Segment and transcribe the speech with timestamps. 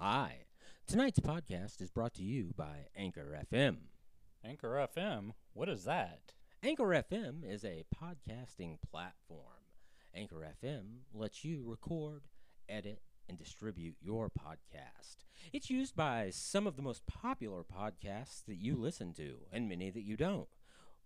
[0.00, 0.44] Hi.
[0.86, 3.78] Tonight's podcast is brought to you by Anchor FM.
[4.44, 5.32] Anchor FM?
[5.54, 6.34] What is that?
[6.62, 9.42] Anchor FM is a podcasting platform.
[10.14, 12.28] Anchor FM lets you record,
[12.68, 15.24] edit, and distribute your podcast.
[15.52, 19.90] It's used by some of the most popular podcasts that you listen to, and many
[19.90, 20.48] that you don't.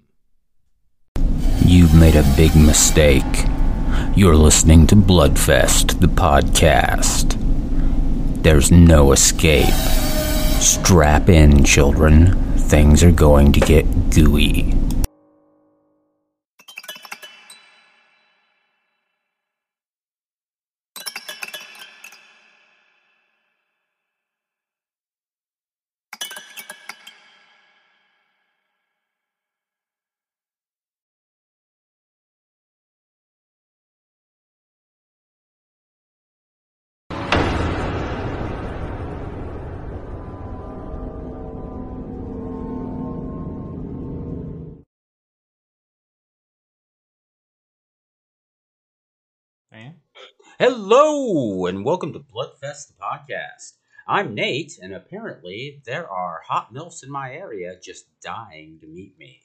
[1.64, 3.44] You've made a big mistake.
[4.16, 7.47] You're listening to Bloodfest, the podcast.
[8.42, 9.74] There's no escape.
[10.60, 12.54] Strap in, children.
[12.56, 14.74] Things are going to get gooey.
[50.60, 53.74] Hello, and welcome to Bloodfest, the podcast.
[54.08, 59.16] I'm Nate, and apparently there are hot milfs in my area just dying to meet
[59.20, 59.38] me.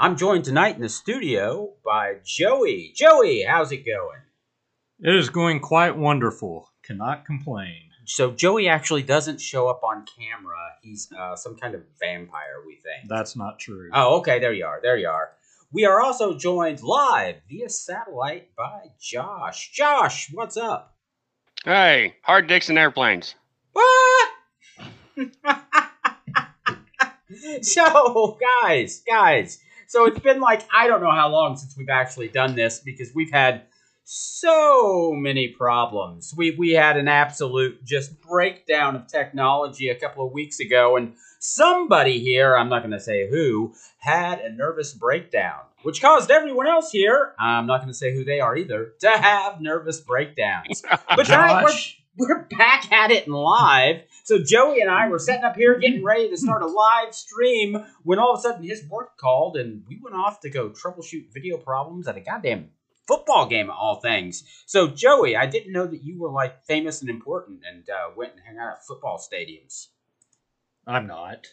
[0.00, 2.92] I'm joined tonight in the studio by Joey.
[2.96, 4.18] Joey, how's it going?
[4.98, 6.72] It is going quite wonderful.
[6.82, 7.82] Cannot complain.
[8.04, 10.58] So Joey actually doesn't show up on camera.
[10.82, 13.08] He's uh, some kind of vampire, we think.
[13.08, 13.90] That's not true.
[13.94, 14.80] Oh, okay, there you are.
[14.82, 15.34] There you are.
[15.74, 19.72] We are also joined live via satellite by Josh.
[19.72, 20.98] Josh, what's up?
[21.64, 23.34] Hey, hard dicks and airplanes.
[23.72, 24.28] What?
[27.62, 32.28] so, guys, guys, so it's been like I don't know how long since we've actually
[32.28, 33.62] done this because we've had
[34.04, 36.34] so many problems.
[36.36, 41.14] We we had an absolute just breakdown of technology a couple of weeks ago and
[41.42, 46.68] somebody here, I'm not going to say who, had a nervous breakdown, which caused everyone
[46.68, 50.82] else here, I'm not going to say who they are either, to have nervous breakdowns.
[50.92, 51.72] Oh, but tonight we're
[52.16, 54.02] we're back at it and live.
[54.24, 57.84] So Joey and I were sitting up here getting ready to start a live stream
[58.02, 61.32] when all of a sudden his work called and we went off to go troubleshoot
[61.32, 62.70] video problems at a goddamn
[63.06, 64.44] football game of all things.
[64.66, 68.32] So Joey, I didn't know that you were like famous and important and uh, went
[68.32, 69.88] and hung out at football stadiums.
[70.86, 71.46] I'm not.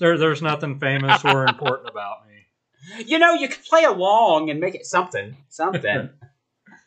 [0.00, 3.04] There, there's nothing famous or important about me.
[3.06, 6.10] You know, you could play along and make it something, something.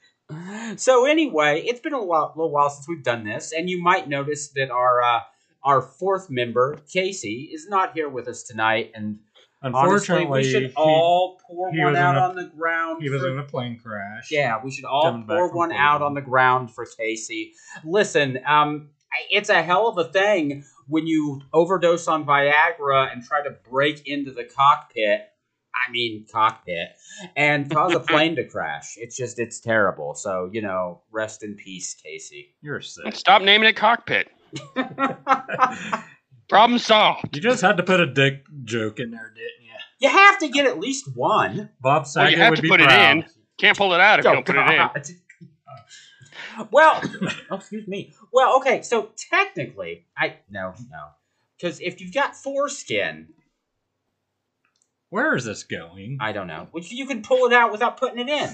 [0.75, 4.09] so anyway, it's been a while, little while since we've done this, and you might
[4.09, 5.19] notice that our uh,
[5.63, 8.91] our fourth member, Casey, is not here with us tonight.
[8.93, 9.19] And
[9.73, 12.45] honestly, Unfortunately, we should he, all pour he one was in out a- on the
[12.45, 13.01] ground.
[13.01, 14.29] he was for- in a plane crash.
[14.31, 16.03] yeah, we should all coming back pour from one out Cleveland.
[16.03, 17.53] on the ground for Casey.
[17.83, 18.89] Listen, um,
[19.31, 24.05] it's a hell of a thing when you overdose on Viagra and try to break
[24.07, 25.21] into the cockpit.
[25.87, 26.87] I mean, cockpit,
[27.35, 28.93] and cause a plane to crash.
[28.97, 30.15] It's just, it's terrible.
[30.15, 32.55] So, you know, rest in peace, Casey.
[32.61, 33.13] You're sick.
[33.13, 34.29] Stop naming it cockpit.
[36.47, 37.35] Problem solved.
[37.35, 39.54] You just had to put a dick joke in there, didn't
[40.05, 40.11] you?
[40.11, 41.69] you have to get at least one.
[41.81, 43.25] Bob Well, Saget you have would to be put it in.
[43.57, 44.69] Can't pull it out if you Oh, don't put it
[45.07, 46.67] in.
[46.71, 47.01] Well,
[47.51, 48.13] oh, excuse me.
[48.31, 51.07] Well, okay, so technically, I no, no,
[51.57, 53.27] because if you've got foreskin,
[55.09, 56.17] Where is this going?
[56.21, 58.49] I don't know, which you can pull it out without putting it in.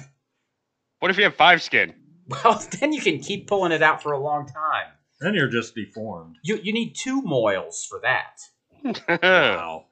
[0.99, 1.93] What if you have five skin?
[2.27, 4.87] Well, then you can keep pulling it out for a long time.
[5.19, 6.37] then you're just deformed.
[6.43, 8.39] You you need two moils for that.
[9.21, 9.85] Wow.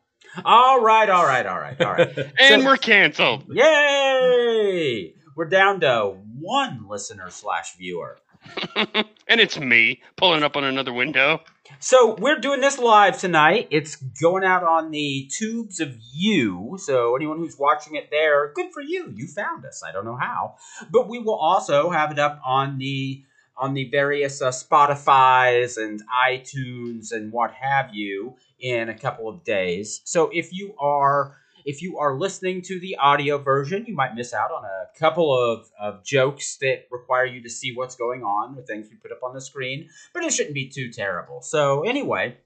[0.46, 2.18] All right, all right, all right, all right.
[2.40, 3.46] and So- we're canceled.
[3.50, 5.14] Yay!
[5.36, 8.18] We're down to one listener slash viewer.
[8.76, 11.42] and it's me pulling up on another window.
[11.80, 13.68] So we're doing this live tonight.
[13.70, 16.78] It's going out on the tubes of you.
[16.80, 19.14] So anyone who's watching it there, good for you.
[19.16, 19.84] You found us.
[19.88, 20.56] I don't know how,
[20.90, 23.24] but we will also have it up on the
[23.56, 29.44] on the various uh, Spotify's and iTunes and what have you in a couple of
[29.44, 30.02] days.
[30.06, 31.36] So if you are
[31.66, 35.38] if you are listening to the audio version, you might miss out on a couple
[35.38, 39.12] of, of jokes that require you to see what's going on or things we put
[39.12, 41.42] up on the screen, but it shouldn't be too terrible.
[41.42, 42.38] So, anyway,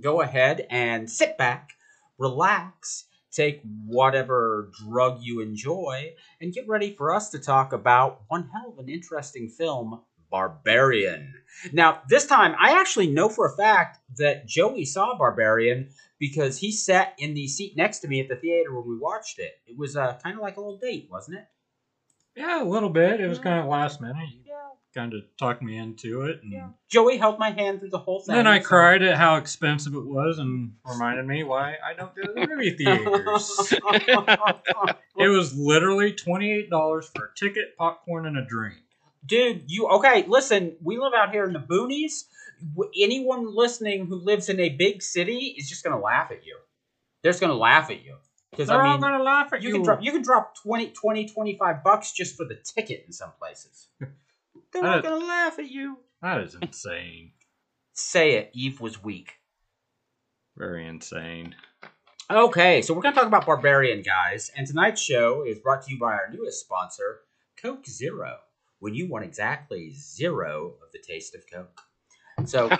[0.00, 1.72] go ahead and sit back,
[2.16, 8.48] relax, take whatever drug you enjoy, and get ready for us to talk about one
[8.52, 11.34] hell of an interesting film, Barbarian.
[11.72, 15.88] Now, this time, I actually know for a fact that Joey saw Barbarian
[16.18, 19.38] because he sat in the seat next to me at the theater when we watched
[19.38, 19.52] it.
[19.66, 21.44] It was uh, kind of like a little date, wasn't it?
[22.36, 23.20] Yeah, a little bit.
[23.20, 24.28] It was kind of last minute.
[24.32, 24.54] You Yeah.
[24.94, 26.40] kind of talked me into it.
[26.44, 26.68] And Yeah.
[26.88, 28.36] Joey held my hand through the whole thing.
[28.36, 32.14] then I so- cried at how expensive it was and reminded me why I don't
[32.14, 33.74] go to the movie theaters.
[35.16, 36.68] it was literally $28
[37.14, 38.76] for a ticket, popcorn, and a drink.
[39.24, 40.24] Dude, you okay?
[40.26, 42.24] Listen, we live out here in the boonies.
[42.98, 46.56] Anyone listening who lives in a big city is just gonna laugh at you.
[47.22, 48.16] They're just gonna laugh at you
[48.50, 49.74] because They're I all going to laugh at you you.
[49.74, 53.32] can drop you can drop 20, 20, 25 bucks just for the ticket in some
[53.38, 53.88] places.
[54.72, 55.98] They're not gonna laugh at you.
[56.22, 57.32] That is insane.
[57.92, 58.50] Say it.
[58.52, 59.34] Eve was weak.
[60.56, 61.54] Very insane.
[62.30, 64.50] Okay, so we're going to talk about Barbarian, guys.
[64.54, 67.20] And tonight's show is brought to you by our newest sponsor,
[67.56, 68.36] Coke Zero.
[68.80, 71.80] When you want exactly zero of the taste of Coke.
[72.46, 72.70] So,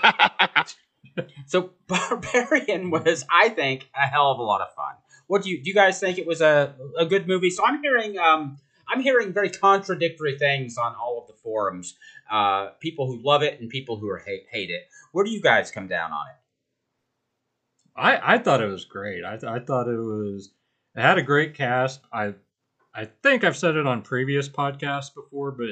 [1.45, 4.93] so Barbarian was, I think, a hell of a lot of fun.
[5.27, 5.69] What do you do?
[5.69, 7.49] You guys think it was a, a good movie?
[7.49, 8.57] So I'm hearing, um,
[8.87, 11.95] I'm hearing very contradictory things on all of the forums.
[12.31, 14.87] Uh, people who love it and people who are hate hate it.
[15.11, 16.35] Where do you guys come down on it?
[17.95, 19.25] I, I thought it was great.
[19.25, 20.51] I, th- I thought it was
[20.95, 22.01] it had a great cast.
[22.11, 22.33] I
[22.93, 25.67] I think I've said it on previous podcasts before, but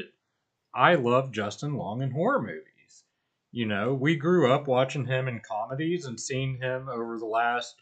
[0.78, 3.04] I love Justin Long in horror movies.
[3.52, 7.76] You know, we grew up watching him in comedies and seeing him over the last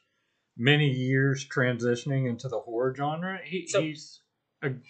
[0.57, 3.39] many years transitioning into the horror genre.
[3.44, 4.21] He, So- he's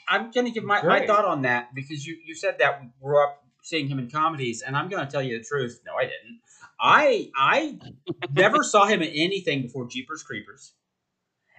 [0.07, 2.87] I'm going to give my, my thought on that because you, you said that we
[3.01, 5.81] grew up seeing him in comedies, and I'm going to tell you the truth.
[5.85, 6.39] No, I didn't.
[6.79, 7.79] I I
[8.31, 10.73] never saw him in anything before Jeepers Creepers.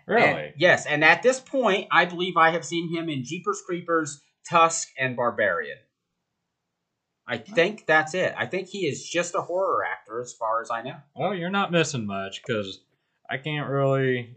[0.06, 3.60] really And- yes, and at this point, I believe I have seen him in Jeepers
[3.66, 5.78] Creepers, Tusk, and Barbarian.
[7.28, 8.34] I think that's it.
[8.38, 10.96] I think he is just a horror actor, as far as I know.
[11.14, 11.34] well.
[11.34, 12.81] You're not missing much because
[13.28, 14.37] I can't really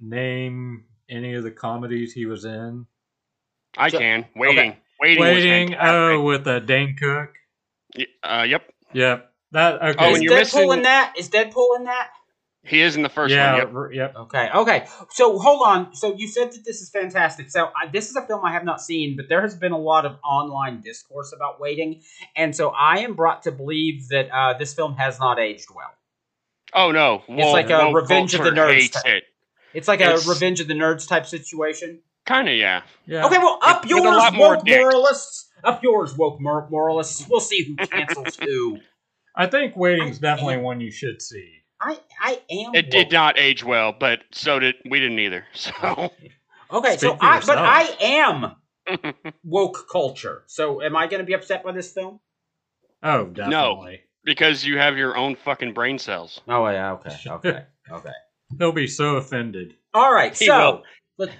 [0.00, 2.86] name any of the comedies he was in.
[3.76, 4.26] I So- can.
[4.36, 4.76] Waiting.
[5.00, 5.20] Waiting.
[5.22, 5.68] Waiting.
[5.70, 5.90] fantastic.
[5.94, 7.34] Oh, with uh, Dane Cook.
[8.22, 8.70] Uh, yep.
[8.92, 9.30] Yep.
[9.52, 9.94] That okay.
[9.98, 11.14] Oh, is you're Deadpool missing- in that?
[11.18, 12.10] Is Deadpool in that?
[12.66, 13.52] He is in the first yeah.
[13.52, 13.60] one.
[13.60, 13.74] Yep.
[13.74, 14.16] r- Yep.
[14.16, 14.86] Okay, okay.
[15.10, 15.94] So hold on.
[15.94, 17.50] So you said that this is fantastic.
[17.50, 19.78] So I, this is a film I have not seen, but there has been a
[19.78, 22.02] lot of online discourse about waiting,
[22.34, 25.92] and so I am brought to believe that uh, this film has not aged well.
[26.72, 27.22] Oh no.
[27.28, 29.04] It's like a woke Revenge of the Nerds Hates type.
[29.06, 29.24] it.
[29.74, 32.00] It's like a Revenge of the Nerds type situation.
[32.26, 32.54] Kind of.
[32.56, 32.82] Yeah.
[33.06, 33.26] Yeah.
[33.26, 34.78] Okay, well, up With- with yours, a lot more woke dicks.
[34.78, 35.50] moralists.
[35.62, 37.26] Up yours, woke mor- moralists.
[37.28, 38.78] We'll see who cancels who.
[39.36, 41.63] I think Waiting's definitely one you should see.
[41.84, 42.74] I I am.
[42.74, 45.44] It did not age well, but so did we didn't either.
[45.54, 46.10] So
[46.72, 47.58] Okay, so Speak for I but.
[47.58, 49.14] I am
[49.44, 50.42] woke culture.
[50.46, 52.20] So am I going to be upset by this film?
[53.02, 54.00] Oh, definitely.
[54.24, 56.40] because you have your own fucking brain cells.
[56.48, 56.92] Oh yeah.
[56.92, 57.16] Okay.
[57.30, 57.64] Okay.
[57.90, 58.10] Okay.
[58.58, 59.74] He'll be so offended.
[59.92, 60.82] All right, He so
[61.18, 61.30] let,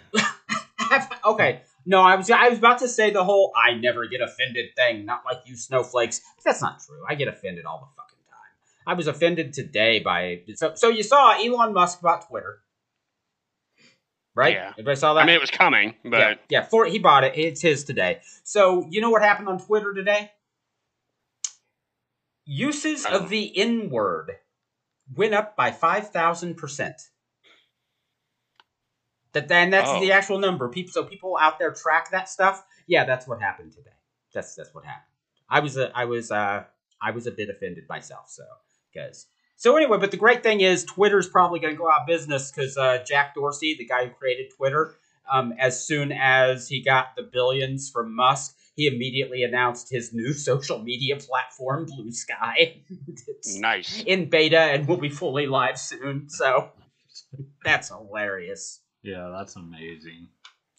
[1.24, 1.62] okay.
[1.86, 5.04] No, I was I was about to say the whole "I never get offended" thing.
[5.04, 6.20] Not like you snowflakes.
[6.44, 7.02] That's not true.
[7.08, 8.03] I get offended all the fucking time.
[8.86, 12.58] I was offended today by so so you saw Elon Musk bought Twitter,
[14.34, 14.54] right?
[14.54, 14.70] Yeah.
[14.70, 15.20] Everybody saw that.
[15.22, 16.62] I mean, it was coming, but yeah, yeah.
[16.64, 17.36] For he bought it.
[17.36, 18.20] It's his today.
[18.42, 20.30] So you know what happened on Twitter today?
[22.46, 23.18] Uses Oh.
[23.20, 24.32] of the N word
[25.14, 27.00] went up by five thousand percent.
[29.32, 30.00] That and that's Oh.
[30.00, 30.68] the actual number.
[30.68, 32.64] People, so people out there track that stuff.
[32.86, 33.90] Yeah, that's what happened today.
[34.34, 35.06] That's that's what happened.
[35.48, 36.64] I was a, I was uh
[37.00, 38.28] I was a bit offended myself.
[38.28, 38.44] So
[38.94, 42.06] because so anyway, but the great thing is Twitter's probably going to go out of
[42.06, 44.96] business because uh, Jack Dorsey, the guy who created Twitter,
[45.30, 50.32] um, as soon as he got the billions from Musk, he immediately announced his new
[50.32, 52.82] social media platform, Blue Sky.
[53.28, 54.02] it's nice.
[54.06, 56.28] in beta and will be fully live soon.
[56.28, 56.70] So
[57.64, 58.80] that's hilarious.
[59.02, 60.28] Yeah, that's amazing.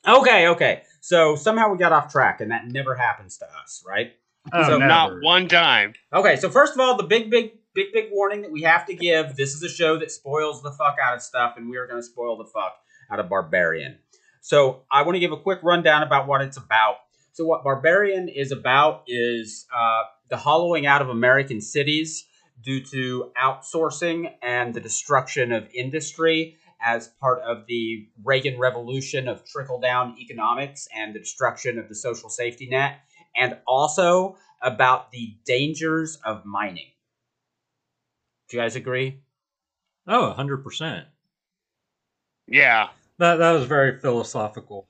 [0.07, 0.83] Okay, okay.
[1.01, 4.13] So somehow we got off track, and that never happens to us, right?
[4.53, 4.87] Oh, So never.
[4.87, 5.93] Not one time.
[6.13, 8.95] Okay, so first of all, the big, big, big, big warning that we have to
[8.95, 11.85] give: this is a show that spoils the fuck out of stuff, and we are
[11.85, 12.77] going to spoil the fuck
[13.11, 13.99] out of Barbarian.
[14.41, 16.95] So I want to give a quick rundown about what it's about.
[17.33, 22.25] So what Barbarian is about is uh, the hollowing out of American cities
[22.63, 29.43] due to outsourcing and the destruction of industry as part of the Reagan revolution of
[29.45, 32.99] trickle down economics and the destruction of the social safety net,
[33.35, 36.87] and also about the dangers of mining.
[38.49, 39.21] Do you guys agree?
[40.07, 41.05] Oh, 100%.
[42.47, 42.89] Yeah.
[43.17, 44.87] That, that was very philosophical.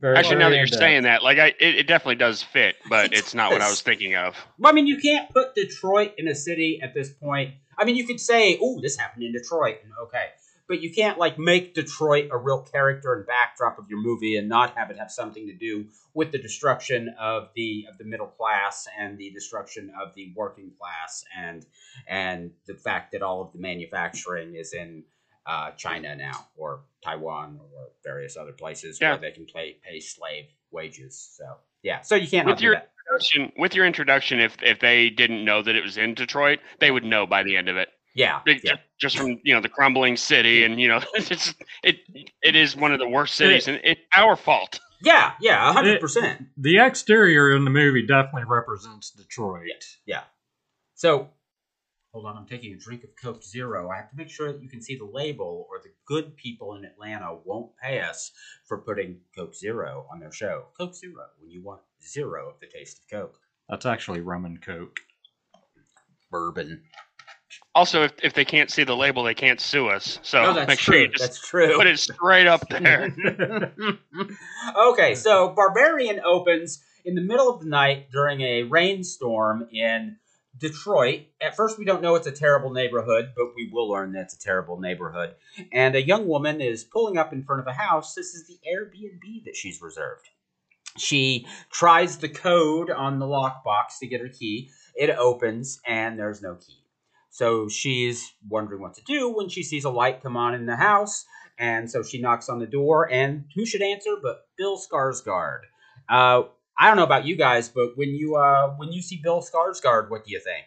[0.00, 0.80] Very, Actually, now that you're in-depth.
[0.80, 3.82] saying that, like, I it, it definitely does fit, but it's not what I was
[3.82, 4.34] thinking of.
[4.58, 7.52] Well, I mean, you can't put Detroit in a city at this point.
[7.76, 10.28] I mean, you could say, "Oh, this happened in Detroit," and okay,
[10.70, 14.48] but you can't like make Detroit a real character and backdrop of your movie and
[14.48, 18.28] not have it have something to do with the destruction of the of the middle
[18.28, 21.66] class and the destruction of the working class and
[22.06, 25.02] and the fact that all of the manufacturing is in
[25.44, 29.10] uh, China now or Taiwan or various other places Yeah.
[29.10, 31.18] where they can pay pay slave wages.
[31.36, 31.44] So
[31.82, 32.92] yeah, so you can't With your- that.
[33.10, 36.92] Introduction- With your introduction, if if they didn't know that it was in Detroit, they
[36.92, 37.88] would know by the end of it.
[38.14, 38.74] Yeah, Big- yeah.
[38.74, 41.96] ju- Just from you know the crumbling city, and you know it's it
[42.42, 44.80] it is one of the worst cities, and it's our fault.
[45.02, 46.46] Yeah, yeah, hundred percent.
[46.56, 49.84] The exterior in the movie definitely represents Detroit.
[50.04, 50.24] Yeah.
[50.94, 51.30] So,
[52.12, 53.88] hold on, I'm taking a drink of Coke Zero.
[53.88, 56.74] I have to make sure that you can see the label, or the good people
[56.74, 58.30] in Atlanta won't pay us
[58.66, 60.66] for putting Coke Zero on their show.
[60.76, 63.38] Coke Zero, when you want zero of the taste of Coke.
[63.70, 64.98] That's actually rum and coke.
[66.30, 66.82] Bourbon.
[67.74, 70.18] Also, if if they can't see the label, they can't sue us.
[70.22, 70.94] So oh, that's make true.
[70.94, 71.76] sure you just that's true.
[71.76, 73.14] put it straight up there.
[74.76, 80.16] okay, so Barbarian opens in the middle of the night during a rainstorm in
[80.58, 81.22] Detroit.
[81.40, 84.34] At first, we don't know it's a terrible neighborhood, but we will learn that it's
[84.34, 85.34] a terrible neighborhood.
[85.72, 88.14] And a young woman is pulling up in front of a house.
[88.14, 90.28] This is the Airbnb that she's reserved.
[90.98, 94.70] She tries the code on the lockbox to get her key.
[94.94, 96.79] It opens, and there's no key.
[97.30, 100.76] So she's wondering what to do when she sees a light come on in the
[100.76, 101.24] house.
[101.58, 105.60] And so she knocks on the door, and who should answer but Bill Skarsgård?
[106.08, 106.44] Uh,
[106.78, 110.08] I don't know about you guys, but when you uh, when you see Bill Skarsgård,
[110.10, 110.64] what do you think?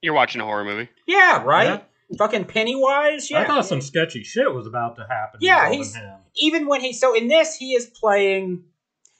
[0.00, 0.88] You're watching a horror movie.
[1.06, 1.84] Yeah, right.
[2.16, 3.30] Fucking Pennywise.
[3.30, 3.40] Yeah.
[3.40, 5.40] I thought some sketchy shit was about to happen.
[5.42, 6.20] Yeah, he's- him.
[6.36, 8.64] Even when he so in this he is playing,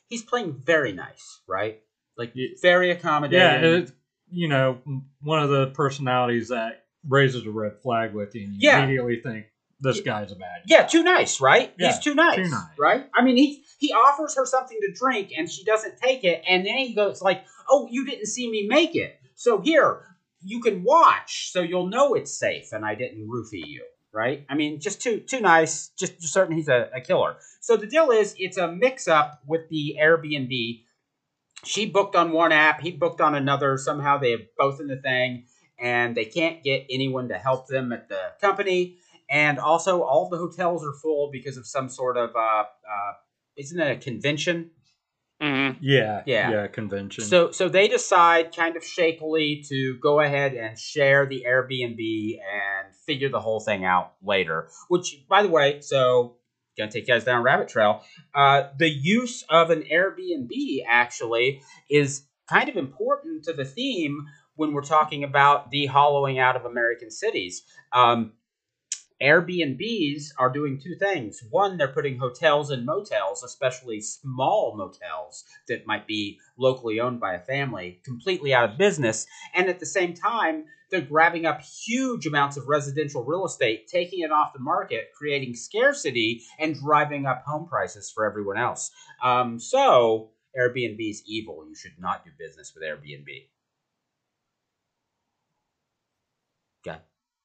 [0.08, 1.80] he's playing very nice, right?
[2.16, 2.48] Like Yeah.
[2.62, 3.82] very Yeah, accommodating.
[3.82, 3.92] it,
[4.30, 4.78] you know,
[5.22, 8.82] one of the personalities that raises a red flag with you, and you Yeah.
[8.82, 9.46] immediately think
[9.80, 10.62] this guy's a bad.
[10.68, 10.76] Guy.
[10.78, 11.72] Yeah, too nice, right?
[11.78, 12.78] Yeah, He's too nice, too nice.
[12.78, 13.08] right?
[13.14, 16.64] I mean, he he offers her something to drink and she doesn't take it, and
[16.66, 20.00] then he goes like, "Oh, you didn't see me make it, so here
[20.42, 24.46] you can watch, so you'll know it's safe, and I didn't roofie you." Right?
[24.48, 25.88] I mean, just too too nice.
[25.98, 27.36] Just just certain he's a, a killer.
[27.60, 30.84] So the deal is, it's a mix up with the Airbnb.
[31.66, 33.76] She booked on one app, he booked on another.
[33.78, 35.44] Somehow they have both in the thing,
[35.78, 40.36] and they can't get anyone to help them at the company and also all the
[40.38, 43.12] hotels are full because of some sort of uh, uh
[43.56, 44.70] isn't it a convention
[45.40, 46.50] hmm Yeah, Yeah.
[46.50, 47.24] yeah, convention.
[47.24, 52.94] so so they decide kind of shakily to go ahead and share the airbnb and
[53.06, 56.36] figure the whole thing out later which by the way so
[56.76, 58.02] gonna take you guys down rabbit trail
[58.34, 60.50] uh, the use of an airbnb
[60.86, 66.56] actually is kind of important to the theme when we're talking about the hollowing out
[66.56, 68.32] of american cities um,
[69.22, 71.42] Airbnbs are doing two things.
[71.50, 77.34] One, they're putting hotels and motels, especially small motels that might be locally owned by
[77.34, 79.26] a family, completely out of business.
[79.54, 84.20] And at the same time, they're grabbing up huge amounts of residential real estate, taking
[84.20, 88.90] it off the market, creating scarcity, and driving up home prices for everyone else.
[89.22, 91.64] Um, so, Airbnb is evil.
[91.68, 93.26] You should not do business with Airbnb.
[96.86, 96.98] Okay.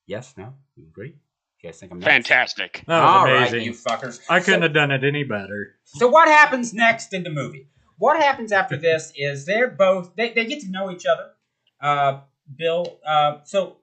[0.07, 0.33] Yes?
[0.37, 0.53] No?
[0.75, 1.15] You agree?
[1.61, 2.09] You guys think I'm nuts?
[2.11, 2.83] Fantastic.
[2.87, 3.61] that was All right, amazing.
[3.63, 4.19] you fuckers.
[4.29, 5.75] I couldn't So- have done it any better.
[5.83, 7.67] so what happens next in the movie?
[7.97, 11.31] What happens after this is they're both they, they get to know each other.
[11.79, 12.21] Uh,
[12.57, 12.99] Bill.
[13.05, 13.77] Uh, so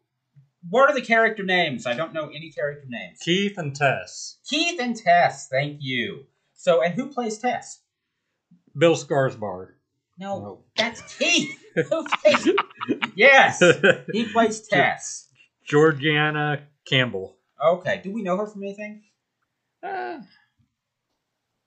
[0.68, 1.86] what are the character names?
[1.86, 3.18] I don't know any character names.
[3.20, 5.48] Keith and Tess, Keith and Tess.
[5.48, 6.24] Thank you.
[6.54, 7.80] So and who plays Tess?
[8.76, 9.68] Bill Skarsgård.
[10.18, 10.64] No, No.
[10.76, 11.56] that's Keith.
[11.74, 12.48] Who plays?
[13.14, 13.62] yes,
[14.12, 15.28] he plays Tess.
[15.64, 17.36] Georgina Campbell.
[17.64, 18.00] Okay.
[18.02, 19.02] Do we know her from anything?
[19.80, 20.18] Uh,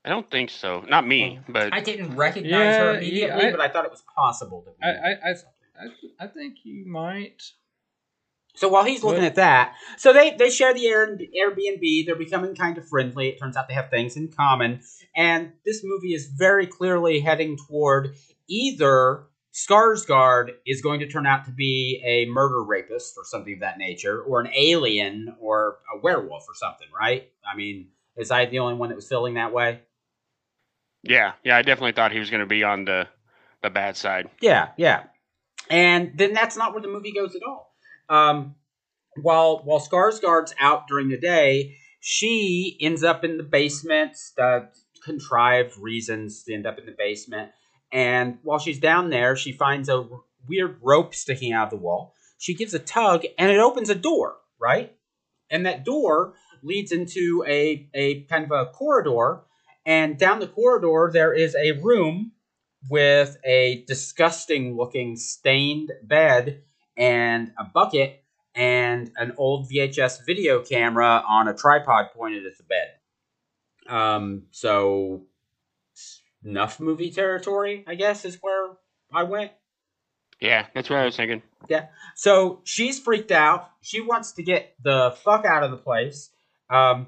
[0.03, 0.81] I don't think so.
[0.89, 3.91] Not me, but I didn't recognize Yeah, her yeah, immediately, I- but I thought it
[3.91, 5.36] was possible that we I, I,
[5.82, 7.42] I, I, I think you might.
[8.54, 9.28] So while he's looking What?
[9.28, 12.06] at that, so they they share the Air, Airbnb.
[12.06, 13.30] They're becoming kind of friendly.
[13.30, 14.82] It turns out they have things in common,
[15.16, 18.16] and this movie is very clearly heading toward
[18.50, 19.24] either
[19.54, 23.78] Skarsgård is going to turn out to be a murder rapist or something of that
[23.78, 26.88] nature, or an alien or a werewolf or something.
[26.98, 27.30] Right?
[27.50, 29.80] I mean, is I the only one that was feeling that way?
[31.04, 33.08] yeah, yeah, I definitely thought he was going to be on the
[33.64, 34.30] the bad side.
[34.42, 35.04] Yeah, yeah.
[35.72, 37.74] And then that's not where the movie goes at all.
[38.10, 38.56] Um,
[39.22, 44.16] while while Skarsgård's out during the day, she ends up in the basement.
[44.40, 44.62] Uh,
[45.04, 47.51] contrived reasons to end up in the basement.
[47.92, 50.08] And while she's down there, she finds a
[50.48, 52.13] weird rope sticking out of the wall.
[52.38, 54.36] She gives a tug, and it opens a door.
[54.60, 54.96] Right,
[55.50, 59.42] and that door leads into a a kind of a corridor.
[59.84, 62.34] And down the corridor, there is a room
[62.90, 66.64] with a disgusting looking stained bed
[66.98, 68.24] and a bucket
[68.56, 73.94] and an old VHS video camera on a tripod pointed at the bed.
[73.94, 75.24] Um, so
[76.44, 78.72] enough movie territory, I guess, is where
[79.14, 79.52] I went.
[80.40, 81.44] Yeah, that's what I was thinking.
[81.70, 81.88] Yeah.
[82.16, 83.70] So she's freaked out.
[83.82, 86.32] She wants to get the fuck out of the place.
[86.70, 87.08] Um,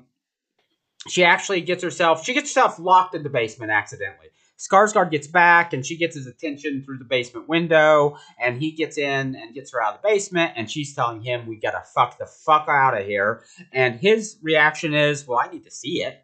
[1.07, 4.27] she actually gets herself she gets herself locked in the basement accidentally.
[4.71, 8.97] Skarsgård gets back and she gets his attention through the basement window and he gets
[8.97, 12.17] in and gets her out of the basement and she's telling him we gotta fuck
[12.17, 13.43] the fuck out of here
[13.73, 16.23] and his reaction is well I need to see it.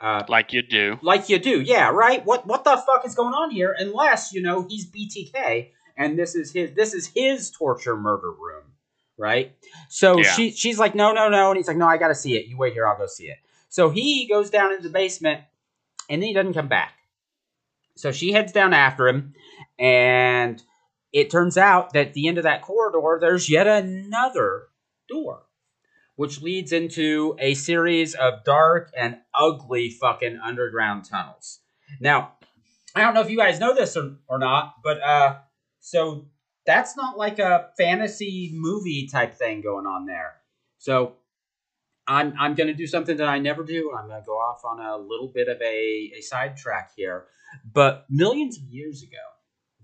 [0.00, 0.98] Uh, Like you do.
[1.02, 2.24] like you do, yeah, right.
[2.24, 3.74] What what the fuck is going on here?
[3.78, 8.64] Unless you know he's BTK, and this is his this is his torture murder room,
[9.16, 9.54] right?
[9.88, 10.32] So Yeah.
[10.32, 12.46] she she's like, no, no, no, and he's like, no, I got to see it.
[12.46, 13.38] You wait here, I'll go see it.
[13.68, 15.42] So he goes down into the basement,
[16.08, 16.94] and then he doesn't come back.
[17.96, 19.34] So she heads down after him,
[19.78, 20.62] and
[21.12, 24.68] it turns out that at the end of that corridor, there's yet another
[25.08, 25.44] door
[26.16, 31.60] which leads into a series of dark and ugly fucking underground tunnels.
[32.00, 32.34] Now,
[32.94, 35.38] I don't know if you guys know this or, or not, but uh,
[35.80, 36.26] so
[36.66, 40.34] that's not like a fantasy movie type thing going on there.
[40.78, 41.14] So
[42.06, 43.92] I'm I'm gonna do something that I never do.
[43.96, 47.26] I'm gonna go off on a little bit of a, a sidetrack here.
[47.72, 49.24] But millions of years ago,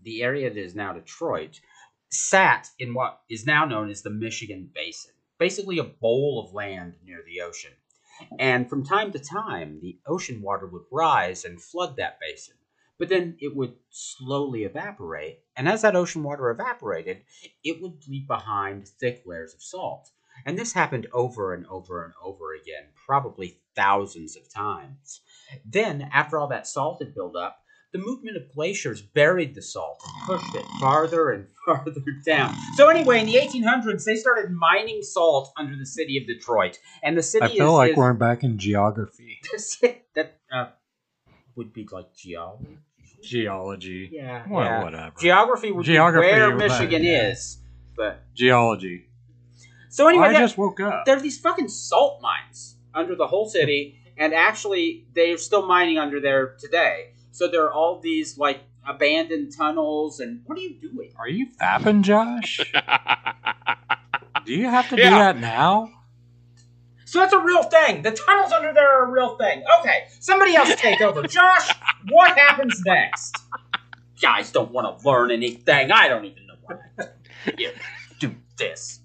[0.02, 1.60] the area that is now Detroit
[2.10, 6.94] sat in what is now known as the Michigan Basin, basically a bowl of land
[7.04, 7.72] near the ocean.
[8.38, 12.56] And from time to time, the ocean water would rise and flood that basin.
[12.98, 15.38] But then it would slowly evaporate.
[15.56, 17.22] And as that ocean water evaporated,
[17.64, 20.10] it would leave behind thick layers of salt.
[20.46, 25.20] And this happened over and over and over again, probably thousands of times.
[25.64, 27.58] Then, after all that salt had built up,
[27.92, 32.54] the movement of glaciers buried the salt and pushed it farther and farther down.
[32.76, 37.18] So anyway, in the 1800s, they started mining salt under the city of Detroit, and
[37.18, 39.40] the city I feel is, like is we're back in geography,
[40.14, 40.66] that uh,
[41.56, 42.78] would be like geology.
[43.22, 44.08] geology.
[44.12, 44.84] Yeah, Well, yeah.
[44.84, 45.12] whatever.
[45.18, 47.28] Geography would Geography be where would be- Michigan yeah.
[47.30, 47.58] is.
[47.96, 49.09] But Geology.
[49.90, 51.04] So anyway, I that- just woke up.
[51.04, 55.98] there are these fucking salt mines under the whole city, and actually, they're still mining
[55.98, 57.12] under there today.
[57.32, 61.12] So there are all these like abandoned tunnels, and what are you doing?
[61.18, 62.60] Are you fapping, Josh?
[64.46, 65.90] Do you have to do that now?
[67.04, 68.02] So that's a real thing.
[68.02, 69.64] The tunnels under there are a real thing.
[69.80, 71.22] Okay, somebody else take over.
[71.26, 71.70] Josh,
[72.08, 73.36] what happens next?
[74.22, 75.90] Guys don't want to learn anything.
[75.90, 77.04] I don't even know why I
[77.58, 77.72] here,
[78.20, 79.00] do this.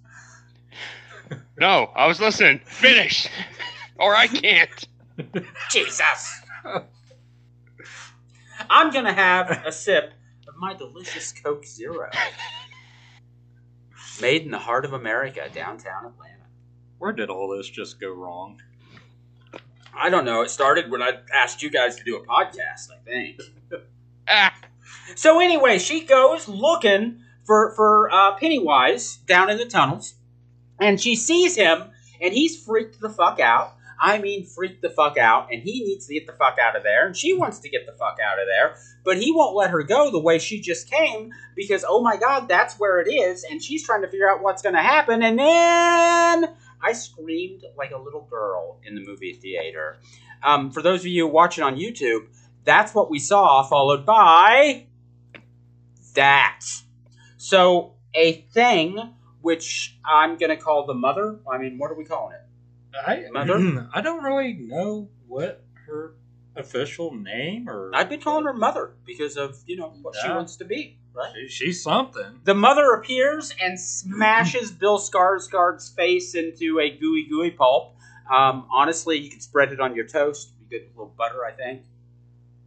[1.59, 2.59] No, I was listening.
[2.65, 3.27] Finish,
[3.97, 4.87] or I can't.
[5.71, 6.41] Jesus.
[8.69, 10.13] I'm gonna have a sip
[10.47, 12.09] of my delicious Coke Zero.
[14.21, 16.43] Made in the heart of America, downtown Atlanta.
[16.97, 18.61] Where did all this just go wrong?
[19.93, 20.41] I don't know.
[20.41, 23.41] It started when I asked you guys to do a podcast, I think.
[24.27, 24.53] Ah,
[25.15, 30.15] So anyway, she goes looking for for uh, Pennywise down in the tunnels,
[30.79, 31.83] and she sees him,
[32.21, 33.73] and he's freaked the fuck out.
[33.99, 36.83] I mean, freaked the fuck out, and he needs to get the fuck out of
[36.83, 39.69] there, and she wants to get the fuck out of there, but he won't let
[39.71, 43.43] her go the way she just came because oh my god, that's where it is,
[43.43, 47.91] and she's trying to figure out what's going to happen, and then I screamed like
[47.91, 49.97] a little girl in the movie theater.
[50.43, 52.27] Um, for those of you watching on YouTube,
[52.65, 54.87] that's what we saw, followed by
[56.15, 56.61] that.
[57.37, 59.13] So a thing
[59.45, 61.39] which I'm gonna call the mother.
[61.47, 62.41] I mean, what are we calling it?
[62.97, 63.87] I Mother?
[63.93, 66.15] I don't really know what her
[66.55, 70.55] official name, or I've been calling her mother because of you know what she wants
[70.55, 70.97] to be.
[71.13, 71.31] Right.
[71.35, 72.39] She, she's something.
[72.43, 77.97] The mother appears and smashes Bill Skarsgård's face into a gooey, gooey pulp.
[78.29, 80.57] Um, honestly, you could spread it on your toast.
[80.59, 81.83] Be good with a little butter, I think.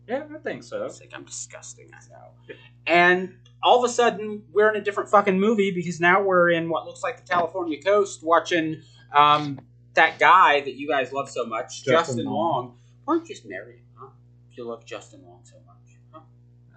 [0.07, 0.85] Yeah, I think so.
[0.85, 2.55] It's like I'm disgusting, I know.
[2.87, 6.68] And all of a sudden, we're in a different fucking movie because now we're in
[6.68, 8.83] what looks like the California coast, watching
[9.14, 9.61] um,
[9.94, 12.35] that guy that you guys love so much, Justin Justin, Long.
[12.35, 12.79] Long.
[13.05, 14.09] Why don't you just marry him, huh?
[14.51, 16.21] If you love Justin Long so much, huh?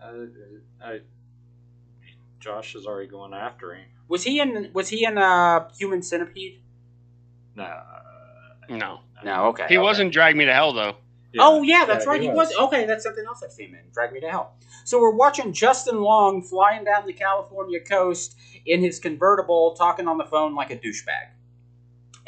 [0.03, 0.99] Uh, I,
[2.39, 3.85] Josh is already going after him.
[4.07, 4.71] Was he in?
[4.73, 6.61] Was he in uh, Human Centipede?
[7.55, 7.81] No.
[8.69, 9.45] No, No.
[9.47, 9.65] Okay.
[9.67, 9.83] he okay.
[9.83, 10.95] wasn't Drag Me to Hell though.
[11.39, 12.21] Oh yeah, that's right.
[12.21, 12.53] He was.
[12.55, 13.91] Okay, that's something else I've seen him in.
[13.93, 14.55] Drag Me to Hell.
[14.83, 20.17] So we're watching Justin Long flying down the California coast in his convertible, talking on
[20.17, 21.29] the phone like a douchebag,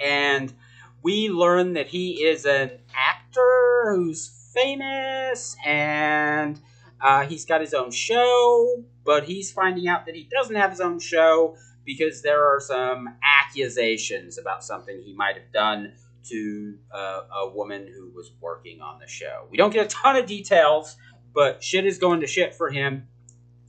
[0.04, 0.54] and
[1.02, 6.60] we learn that he is an actor who's famous and.
[7.02, 10.80] Uh, he's got his own show, but he's finding out that he doesn't have his
[10.80, 11.54] own show
[11.86, 15.94] because there are some accusations about something he might have done
[16.30, 19.48] to uh, a woman who was working on the show.
[19.50, 20.96] We don't get a ton of details,
[21.34, 23.08] but shit is going to shit for him.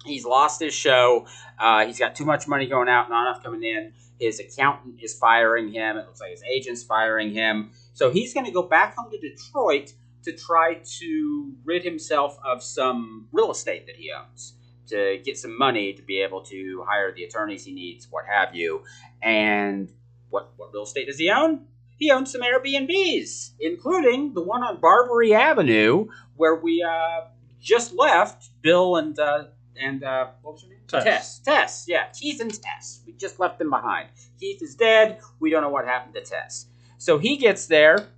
[0.05, 1.27] He's lost his show.
[1.59, 3.93] Uh, he's got too much money going out, not enough coming in.
[4.21, 5.97] His accountant is firing him.
[5.97, 7.71] It looks like his agent's firing him.
[7.95, 9.93] So he's going to go back home to Detroit
[10.25, 14.55] to try to rid himself of some real estate that he owns
[14.89, 18.55] to get some money to be able to hire the attorneys he needs, what have
[18.55, 18.83] you.
[19.23, 19.91] And
[20.31, 21.67] what what real estate does he own?
[21.97, 27.27] He owns some Airbnbs, including the one on Barbary Avenue, where we uh,
[27.61, 28.51] just left.
[28.63, 29.45] Bill and uh,
[29.77, 30.79] and uh, what was her name?
[30.87, 31.05] Tess.
[31.05, 31.39] Tess.
[31.41, 31.85] Tess.
[31.89, 33.03] Yeah, Keith and Tess.
[33.07, 34.09] We just left them behind.
[34.39, 35.19] Keith is dead.
[35.41, 36.67] We don't know what happened to Tess.
[36.99, 38.09] So he gets there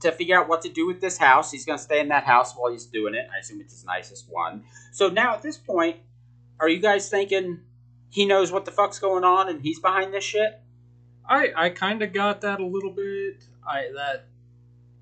[0.00, 1.50] to figure out what to do with this house.
[1.50, 3.26] He's going to stay in that house while he's doing it.
[3.34, 4.64] I assume it's his nicest one.
[4.92, 5.96] So now at this point,
[6.60, 7.60] are you guys thinking
[8.10, 10.60] he knows what the fuck's going on and he's behind this shit?
[11.28, 13.44] I I kind of got that a little bit.
[13.66, 14.26] I that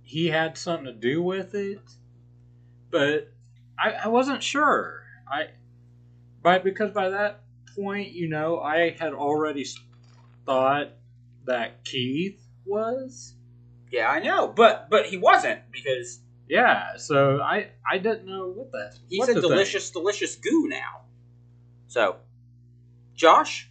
[0.03, 1.81] he had something to do with it,
[2.91, 3.33] but
[3.79, 5.03] I I wasn't sure.
[5.31, 5.49] I
[6.43, 7.41] but because by that
[7.75, 9.67] point, you know, I had already
[10.47, 10.91] thought
[11.47, 13.35] that Keith was.
[13.91, 18.73] Yeah, I know, but but he wasn't because Yeah, so I I didn't know what
[18.73, 18.99] that.
[19.09, 21.03] he's what a delicious, delicious goo now.
[21.89, 22.17] So,
[23.15, 23.71] Josh,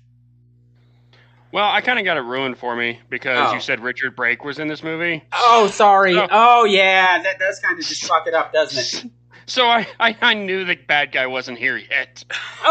[1.54, 3.54] Well, I kind of got it ruined for me because Oh.
[3.54, 5.24] you said Richard Brake was in this movie.
[5.34, 6.28] oh sorry, Oh.
[6.32, 9.12] oh yeah, that does kind of just fuck it up, doesn't it?
[9.48, 12.24] So I, I, I knew the bad guy wasn't here yet.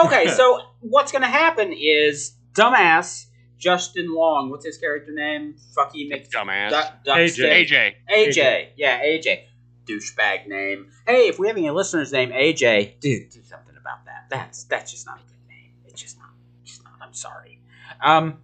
[0.04, 3.26] Okay, so what's gonna happen is dumbass
[3.58, 5.56] Justin Long, what's his character name?
[5.76, 6.70] Fucky Mc Dumbass.
[6.70, 7.66] Duck- Duck AJ.
[7.66, 7.94] AJ.
[8.10, 8.68] AJ.
[8.76, 9.42] Yeah, AJ.
[9.84, 10.90] Douchebag name.
[11.06, 14.26] Hey, if we have any listeners named AJ, dude, do something about that.
[14.30, 15.72] That's that's just not a good name.
[15.86, 16.28] It's just not.
[16.62, 16.94] It's just not.
[17.02, 17.60] I'm sorry.
[18.02, 18.38] Um,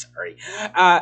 [0.00, 0.36] sorry.
[0.74, 1.00] Uh,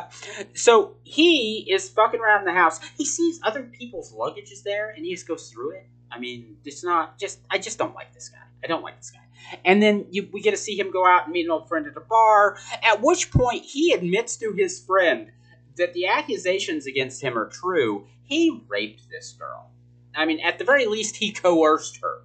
[0.53, 2.79] so he is fucking around the house.
[2.97, 5.87] He sees other people's luggage is there, and he just goes through it.
[6.11, 7.39] I mean, it's not just.
[7.49, 8.37] I just don't like this guy.
[8.63, 9.19] I don't like this guy.
[9.63, 11.85] And then you, we get to see him go out and meet an old friend
[11.85, 12.57] at a bar.
[12.83, 15.31] At which point he admits to his friend
[15.77, 18.07] that the accusations against him are true.
[18.23, 19.69] He raped this girl.
[20.15, 22.21] I mean, at the very least, he coerced her,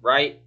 [0.00, 0.40] right?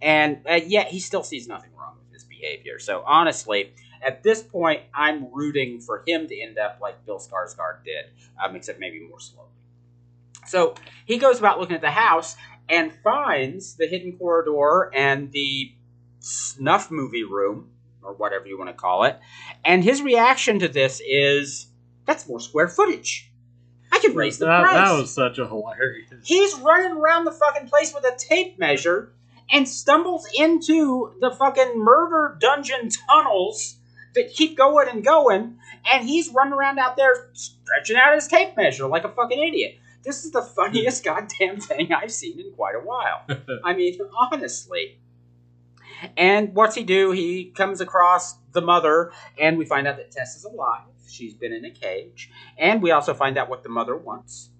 [0.00, 2.78] And uh, yet he still sees nothing wrong with his behavior.
[2.78, 7.84] So honestly, at this point, I'm rooting for him to end up like Bill Skarsgård
[7.84, 8.06] did,
[8.42, 9.48] um, except maybe more slowly.
[10.46, 12.36] So he goes about looking at the house
[12.68, 15.72] and finds the hidden corridor and the
[16.20, 17.70] snuff movie room,
[18.02, 19.18] or whatever you want to call it.
[19.64, 21.66] And his reaction to this is,
[22.04, 23.30] "That's more square footage.
[23.92, 26.10] I can raise the that, price." that was such a hilarious.
[26.24, 29.12] He's running around the fucking place with a tape measure
[29.50, 33.76] and stumbles into the fucking murder dungeon tunnels
[34.16, 35.58] that keep going and going,
[35.90, 39.78] and he's running around out there stretching out his tape measure like a fucking idiot.
[40.02, 43.24] This is the funniest goddamn thing I've seen in quite a while.
[43.64, 43.98] I mean,
[44.32, 44.98] honestly.
[46.16, 47.12] And what's he do?
[47.12, 50.82] He comes across the mother, and we find out that Tess is alive.
[51.08, 52.30] She's been in a cage.
[52.58, 54.50] And we also find out what the mother wants.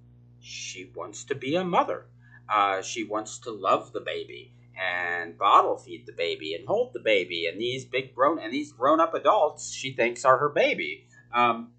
[0.41, 2.07] She wants to be a mother.
[2.49, 7.01] Uh, she wants to love the baby and bottle feed the baby and hold the
[7.01, 7.47] baby.
[7.47, 11.07] And these big grown and these grown up adults she thinks are her baby.
[11.33, 11.73] Um,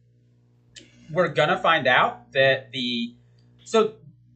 [1.12, 3.16] we're gonna find out that the
[3.64, 3.94] so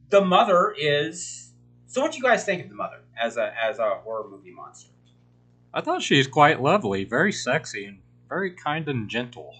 [0.09, 1.53] the mother is.
[1.87, 4.51] So what do you guys think of the mother as a as a horror movie
[4.53, 4.91] monster?
[5.73, 9.55] I thought she was quite lovely, very sexy, and very kind and gentle.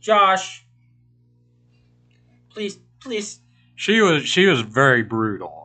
[0.00, 0.64] Josh,
[2.50, 3.40] Please, please.
[3.76, 5.59] She was she was very brutal.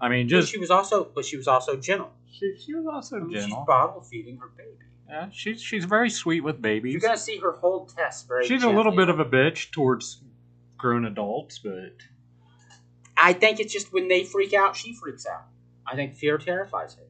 [0.00, 2.10] I mean, But just she was also, but she was also gentle.
[2.32, 3.64] she, she was also I mean, She's gentle.
[3.66, 4.70] bottle feeding her baby.
[5.08, 6.92] Yeah, she's she's very sweet with babies.
[6.92, 8.46] You're gonna see her hold Tess very.
[8.46, 10.22] She's a little bit of a bitch towards
[10.78, 11.96] grown adults, but
[13.16, 15.42] I think it's just when they freak out, she freaks out.
[15.86, 17.02] I think fear terrifies her.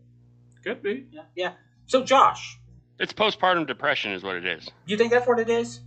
[0.65, 1.07] could be.
[1.13, 1.53] Yeah, yeah.
[1.87, 2.59] So, Josh,
[2.99, 4.69] It's postpartum depression, is what it is.
[4.87, 5.81] you think that's what it is?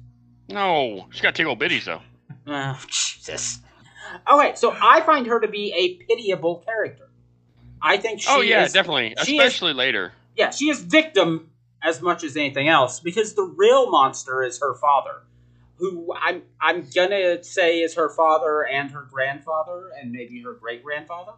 [0.49, 2.01] No, she's got tickle bitties though.
[2.47, 3.59] Oh, Jesus.
[4.31, 7.09] Okay, so I find her to be a pitiable character.
[7.81, 10.13] I think she oh yeah, is, definitely, she is- especially later.
[10.35, 14.73] Yeah, she is victim as much as anything else because the real monster is her
[14.75, 15.23] father,
[15.77, 20.83] who I'm I'm gonna say is her father and her grandfather and maybe her great
[20.83, 21.33] grandfather.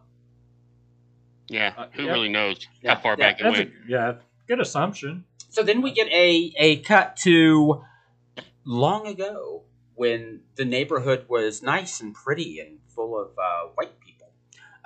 [1.48, 2.12] Yeah, Uh, who yeah.
[2.12, 3.72] really knows Yeah, how far yeah, back it That's a, went?
[3.88, 4.12] yeah,
[4.48, 5.24] good assumption.
[5.50, 7.84] So then we get a a cut to
[8.64, 9.62] long ago
[9.96, 14.28] when the neighborhood was nice and pretty and full of uh, white people.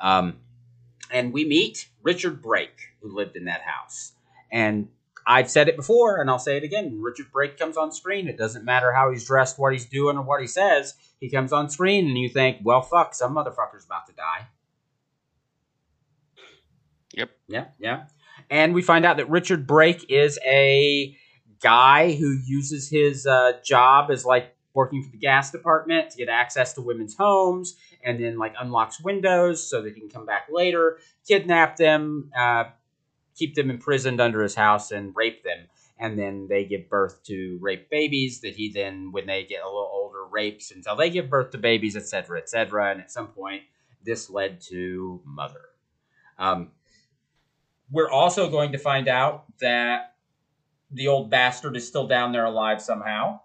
[0.00, 0.38] Um,
[1.10, 4.12] and we meet Richard Brake, who lived in that house.
[4.50, 4.88] And
[5.26, 7.00] I've said it before, and I'll say it again.
[7.02, 8.28] Richard Brake comes on screen.
[8.28, 10.94] It doesn't matter how he's dressed, what he's doing, or what he says.
[11.20, 14.46] He comes on screen, and you think, well, fuck, some motherfucker's about to die.
[17.14, 17.30] Yep.
[17.48, 18.04] Yeah, yeah.
[18.48, 21.16] And we find out that Richard Brake is a
[21.60, 26.28] guy who uses his uh, job as like working for the gas department to get
[26.28, 30.46] access to women's homes and then like unlocks windows so that he can come back
[30.50, 32.64] later, kidnap them, uh,
[33.34, 35.66] keep them imprisoned under his house, and rape them.
[35.98, 39.66] And then they give birth to rape babies that he then, when they get a
[39.66, 42.92] little older, rapes until they give birth to babies, etc., etc.
[42.92, 43.62] And at some point,
[44.04, 45.60] this led to Mother.
[46.38, 46.70] Um,
[47.90, 50.14] we're also going to find out that
[50.90, 53.40] the old bastard is still down there alive somehow.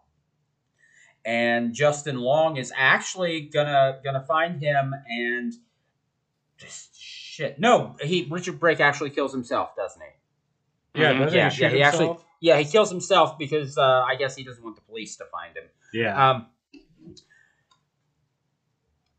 [1.25, 5.53] And Justin Long is actually gonna gonna find him and
[6.57, 7.59] just shit.
[7.59, 11.01] No, he Richard Brake actually kills himself, doesn't he?
[11.01, 11.19] Yeah, Mhm.
[11.19, 14.43] doesn't Yeah, he yeah, he actually yeah he kills himself because uh, I guess he
[14.43, 15.63] doesn't want the police to find him.
[15.91, 16.29] Yeah.
[16.29, 16.47] Um,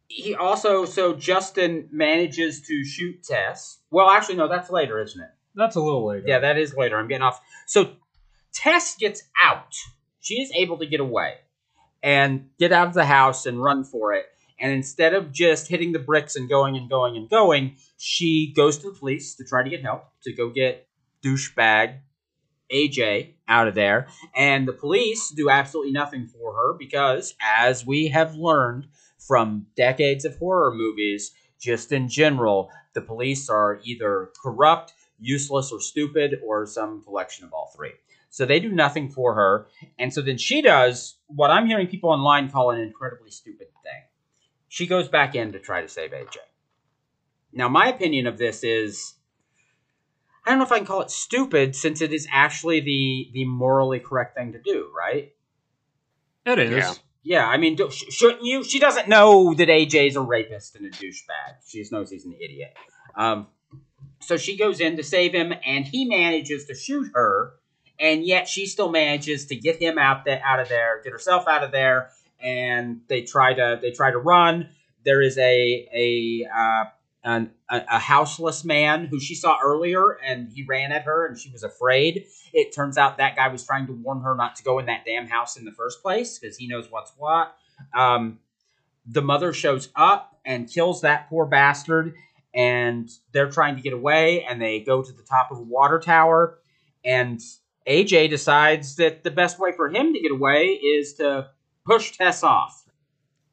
[0.08, 3.78] he also so Justin manages to shoot Tess.
[3.90, 5.30] Well, actually, no, that's later, isn't it?
[5.56, 6.24] That's a little later.
[6.26, 6.96] Yeah, that is later.
[6.98, 7.40] I'm getting off.
[7.66, 7.96] So
[8.52, 9.74] Tess gets out.
[10.20, 11.34] She is able to get away
[12.06, 14.26] and get out of the house and run for it.
[14.60, 18.78] And instead of just hitting the bricks and going and going and going, she goes
[18.78, 20.86] to the police to try to get help to go get
[21.24, 21.98] douchebag
[22.72, 24.06] AJ out of there.
[24.36, 28.86] And the police do absolutely nothing for her because, as we have learned
[29.18, 35.80] from decades of horror movies, just in general, the police are either corrupt, useless, or
[35.80, 37.92] stupid, or some collection of all three.
[38.36, 39.66] So they do nothing for her.
[39.98, 44.02] And so then she does what I'm hearing people online call an incredibly stupid thing.
[44.68, 46.36] She goes back in to try to save AJ.
[47.54, 49.14] Now, my opinion of this is
[50.44, 53.46] I don't know if I can call it stupid since it is actually the the
[53.46, 55.32] morally correct thing to do, right?
[56.44, 56.72] It is.
[56.72, 56.92] Yeah.
[57.22, 58.62] Yeah, I mean, do, sh- shouldn't you?
[58.64, 61.56] She doesn't know that AJ is a rapist and a douchebag.
[61.66, 62.74] She just knows he's an idiot.
[63.16, 63.46] Um,
[64.20, 67.54] so she goes in to save him, and he manages to shoot her,
[67.98, 71.46] and yet she still manages to get him out there, out of there, get herself
[71.48, 74.68] out of there, and they try to they try to run.
[75.04, 76.84] There is a a uh,
[77.24, 81.38] an, a, a houseless man who she saw earlier, and he ran at her, and
[81.38, 82.26] she was afraid.
[82.52, 85.04] It turns out that guy was trying to warn her not to go in that
[85.04, 87.56] damn house in the first place because he knows what's what.
[87.92, 88.38] Um,
[89.04, 92.14] the mother shows up and kills that poor bastard,
[92.54, 95.98] and they're trying to get away, and they go to the top of a water
[95.98, 96.58] tower,
[97.04, 97.40] and
[97.88, 101.50] AJ decides that the best way for him to get away is to
[101.84, 102.84] push Tess off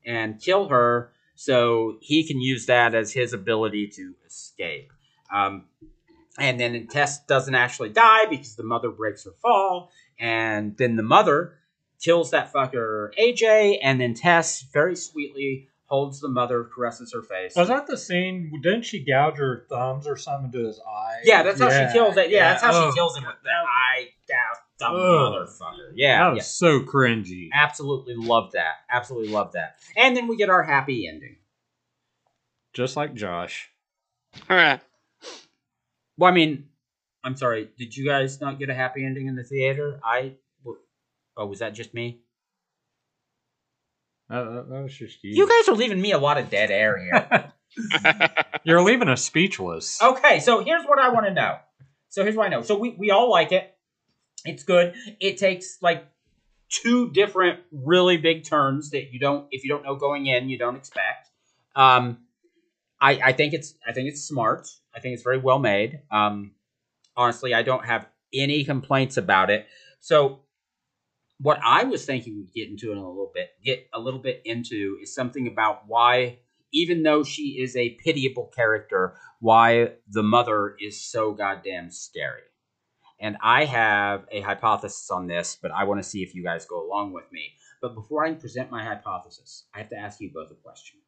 [0.05, 4.91] and kill her so he can use that as his ability to escape.
[5.33, 5.65] Um,
[6.39, 11.03] and then Tess doesn't actually die because the mother breaks her fall, and then the
[11.03, 11.59] mother
[12.01, 17.53] kills that fucker AJ, and then Tess very sweetly holds the mother, caresses her face.
[17.55, 18.51] Was that the scene?
[18.63, 21.19] Didn't she gouge her thumbs or something to his eye?
[21.23, 22.31] yeah, that's how she kills it.
[22.31, 24.99] Yeah, that's how Oh, she kills him with the eye down, dumb Ugh.
[25.33, 25.91] motherfucker.
[25.93, 26.33] Yeah, That yeah.
[26.33, 27.49] was so cringy.
[27.53, 28.73] absolutely love that.
[28.89, 29.75] Absolutely love that.
[29.95, 31.35] And then we get our happy ending.
[32.73, 33.69] Just like Josh.
[34.49, 34.81] All right.
[36.17, 36.69] Well, I mean,
[37.23, 37.69] I'm sorry.
[37.77, 39.99] Did you guys not get a happy ending in the theater?
[40.03, 40.33] I.
[41.37, 42.19] Oh, was that just me?
[44.29, 45.35] That, that- that was just you.
[45.35, 47.51] You guys are leaving me a lot of dead air here.
[48.63, 50.01] You're leaving us speechless.
[50.01, 51.57] okay, so here's what I want to know.
[52.09, 52.61] So here's what I know.
[52.61, 53.75] So we, we all like it.
[54.45, 54.93] It's good.
[55.19, 56.05] It takes like
[56.69, 60.57] two different really big turns that you don't if you don't know going in you
[60.57, 61.29] don't expect.
[61.75, 62.19] Um,
[63.01, 64.67] I I think it's I think it's smart.
[64.95, 66.01] I think it's very well made.
[66.11, 66.51] Um,
[67.17, 69.65] honestly, I don't have any complaints about it.
[69.99, 70.41] So
[71.39, 74.41] what I was thinking we'd get into in a little bit, get a little bit
[74.45, 76.39] into is something about why,
[76.71, 82.41] even though she is a pitiable character, why the mother is so goddamn scary.
[83.19, 86.65] And I have a hypothesis on this, but I want to see if you guys
[86.65, 87.53] go along with me.
[87.81, 90.99] But before I present my hypothesis, I have to ask you both a question.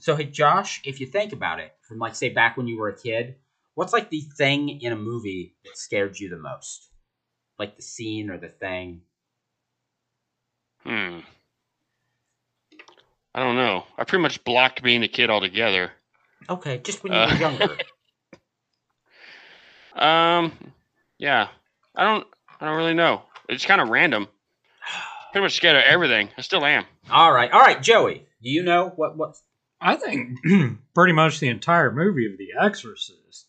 [0.00, 2.88] So, hey, Josh, if you think about it, from like, say, back when you were
[2.88, 3.36] a kid,
[3.74, 6.90] what's like the thing in a movie that scared you the most?
[7.58, 9.02] Like the scene or the thing?
[10.84, 11.20] Hmm.
[13.34, 13.84] I don't know.
[13.98, 15.90] I pretty much blocked being a kid altogether.
[16.48, 17.76] Okay, just when you Uh, were younger.
[19.96, 20.52] Um,
[21.18, 21.48] yeah.
[21.94, 22.26] I don't.
[22.60, 23.22] I don't really know.
[23.48, 24.26] It's kind of random.
[25.32, 26.30] Pretty much scared of everything.
[26.36, 26.84] I still am.
[27.10, 28.26] all right, all right, Joey.
[28.42, 29.36] Do you know what what?
[29.80, 30.38] I think
[30.94, 33.46] pretty much the entire movie of The Exorcist,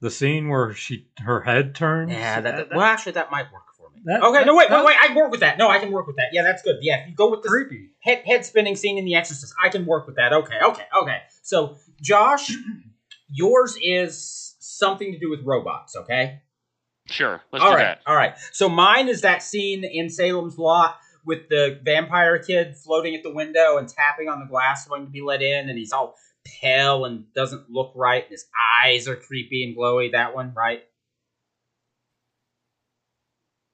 [0.00, 2.10] the scene where she her head turns.
[2.12, 3.62] Yeah, that, that- well, actually, that might work
[4.02, 4.14] for me.
[4.14, 4.96] That- okay, no, that- wait, wait, that- wait.
[5.00, 5.58] I can work with that.
[5.58, 6.28] No, I can work with that.
[6.32, 6.78] Yeah, that's good.
[6.80, 7.90] Yeah, you go with the creepy.
[8.00, 10.32] head head spinning scene in The Exorcist, I can work with that.
[10.32, 11.18] Okay, okay, okay.
[11.42, 12.50] So, Josh,
[13.28, 15.96] yours is something to do with robots.
[15.96, 16.40] Okay.
[17.06, 17.40] Sure.
[17.52, 18.00] Let's all do right, that.
[18.06, 18.34] all right.
[18.52, 23.32] So mine is that scene in Salem's Lot with the vampire kid floating at the
[23.32, 26.16] window and tapping on the glass wanting to be let in, and he's all
[26.60, 28.44] pale and doesn't look right, and his
[28.84, 30.12] eyes are creepy and glowy.
[30.12, 30.82] That one, right?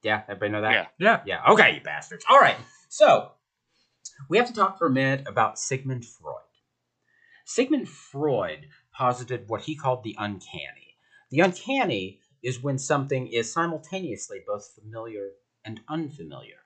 [0.04, 0.72] Yeah, everybody know that.
[0.98, 1.20] Yeah.
[1.24, 1.40] Yeah.
[1.44, 1.52] Yeah.
[1.52, 2.24] Okay, you bastards.
[2.28, 2.56] All right.
[2.88, 3.32] So
[4.28, 6.42] we have to talk for a minute about Sigmund Freud.
[7.46, 10.96] Sigmund Freud posited what he called the uncanny.
[11.30, 15.30] The uncanny is when something is simultaneously both familiar
[15.64, 16.56] and unfamiliar.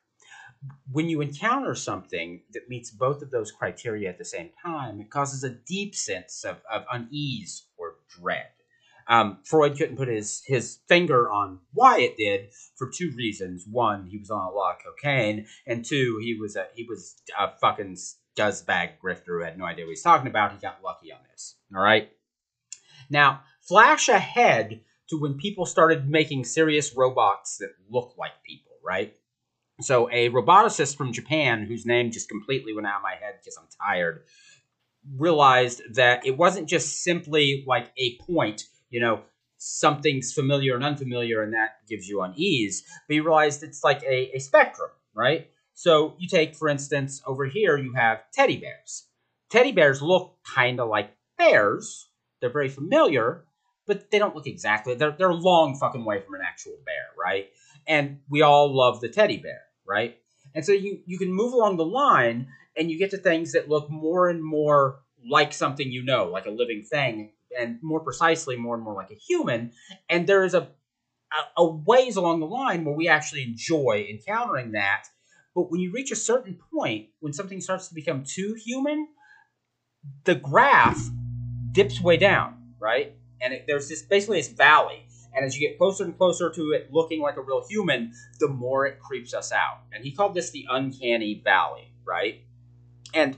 [0.90, 5.11] When you encounter something that meets both of those criteria at the same time, it
[5.11, 8.48] causes a deep sense of, of unease or dread.
[9.09, 13.64] Um, Freud couldn't put his, his finger on why it did for two reasons.
[13.66, 17.16] One, he was on a lot of cocaine, and two, he was a he was
[17.38, 20.53] a fucking scuzzbag grifter who had no idea what he's talking about.
[20.53, 21.57] He got lucky on this.
[21.75, 22.11] All right.
[23.11, 29.14] Now, flash ahead to when people started making serious robots that look like people, right?
[29.81, 33.57] So, a roboticist from Japan, whose name just completely went out of my head because
[33.57, 34.25] I'm tired,
[35.16, 39.22] realized that it wasn't just simply like a point, you know,
[39.59, 44.37] something's familiar and unfamiliar, and that gives you unease, but you realize it's like a,
[44.37, 45.51] a spectrum, right?
[45.74, 49.07] So, you take, for instance, over here, you have teddy bears.
[49.51, 52.09] Teddy bears look kind of like bears,
[52.40, 53.44] they're very familiar,
[53.87, 54.94] but they don't look exactly.
[54.94, 57.48] They're they're a long fucking way from an actual bear, right?
[57.87, 60.18] And we all love the teddy bear, right?
[60.55, 63.68] And so you you can move along the line, and you get to things that
[63.68, 68.57] look more and more like something you know, like a living thing, and more precisely,
[68.57, 69.73] more and more like a human.
[70.09, 70.69] And there is a
[71.33, 75.05] a, a ways along the line where we actually enjoy encountering that.
[75.55, 79.09] But when you reach a certain point, when something starts to become too human,
[80.25, 81.01] the graph
[81.73, 83.15] dips way down, right?
[83.41, 85.05] And it, there's this basically this valley.
[85.35, 88.49] And as you get closer and closer to it looking like a real human, the
[88.49, 89.83] more it creeps us out.
[89.93, 92.43] And he called this the uncanny valley, right?
[93.15, 93.37] And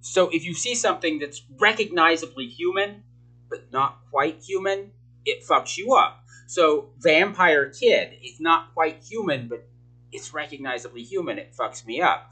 [0.00, 3.02] so if you see something that's recognizably human,
[3.52, 4.90] but not quite human,
[5.26, 6.24] it fucks you up.
[6.46, 9.68] So Vampire Kid is not quite human, but
[10.10, 11.38] it's recognizably human.
[11.38, 12.30] It fucks me up.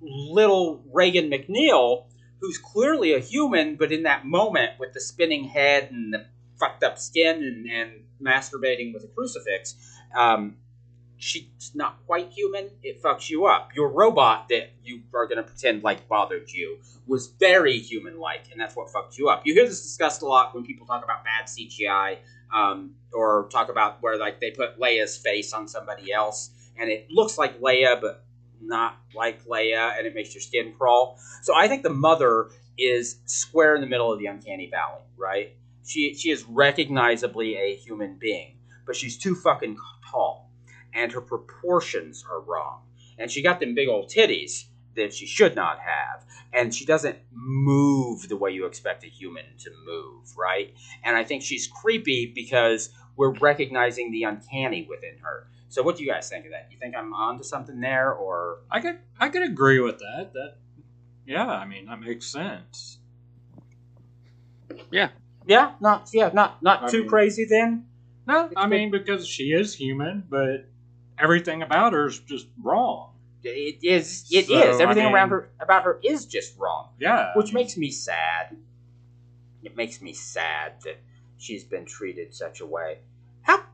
[0.00, 2.06] Little Regan MacNeil,
[2.40, 6.24] who's clearly a human, but in that moment with the spinning head and the
[6.58, 9.76] fucked up skin and, and masturbating with a crucifix,
[10.16, 10.56] um,
[11.22, 12.68] she's not quite human.
[12.82, 13.70] It fucks you up.
[13.74, 18.50] Your robot that you are going to pretend like bothered you was very human like,
[18.50, 19.42] and that's what fucked you up.
[19.44, 22.18] You hear this discussed a lot when people talk about bad CGI
[22.52, 27.08] um, or talk about where like they put Leia's face on somebody else and it
[27.10, 28.24] looks like Leia, but
[28.60, 31.18] not like Leia, and it makes your skin crawl.
[31.42, 35.54] So I think the mother is square in the middle of the uncanny valley, right?
[35.84, 38.56] She she is recognizably a human being,
[38.86, 39.76] but she's too fucking
[40.10, 40.41] tall,
[40.94, 42.82] and her proportions are wrong,
[43.18, 44.64] and she got them big old titties
[44.94, 49.44] that she should not have, and she doesn't move the way you expect a human
[49.58, 50.74] to move, right?
[51.02, 55.48] And I think she's creepy because we're recognizing the uncanny within her.
[55.70, 56.68] So what do you guys think of that?
[56.70, 60.32] You think I'm onto something there, or I could I could agree with that.
[60.34, 60.56] That
[61.26, 62.98] yeah, I mean that makes sense.
[64.90, 65.08] yeah,
[65.46, 67.86] Yeah, not yeah, not not I too mean- crazy then.
[68.26, 70.68] No, I mean because she is human, but
[71.18, 73.10] everything about her is just wrong.
[73.44, 74.28] It is.
[74.30, 74.46] It is.
[74.48, 77.32] So, I Everything mean- around her about her is just wrong, Yeah.
[77.36, 78.56] which makes me sad.
[79.64, 80.98] It makes me sad that
[81.38, 82.98] she's been treated such a way.
[83.42, 83.64] How?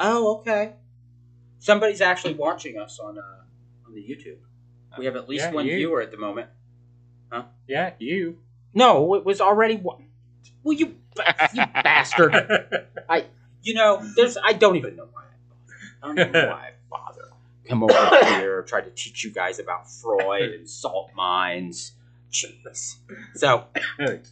[0.00, 0.74] Oh, okay.
[1.58, 3.22] Somebody's actually watching us on uh,
[3.86, 4.38] on the YouTube.
[4.98, 5.76] We have at least Yeah, one you.
[5.76, 6.48] viewer at the moment.
[7.30, 7.44] Huh?
[7.66, 8.38] Yeah, you.
[8.74, 10.08] No, it was already one.
[10.62, 10.96] Well, you,
[11.54, 12.34] you bastard.
[13.08, 13.26] I,
[13.62, 14.36] you know, there's.
[14.42, 15.24] I don't even know why.
[16.02, 17.28] I don't even know why I bother.
[17.68, 21.92] Come over here, try to teach you guys about Freud and salt mines.
[22.30, 22.96] Jeez.
[23.34, 23.66] So,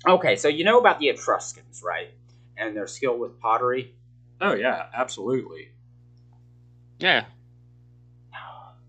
[0.08, 2.10] okay, so you know about the Etruscans, right?
[2.56, 3.94] And their skill with pottery.
[4.40, 5.70] oh yeah, absolutely.
[6.98, 7.24] Yeah.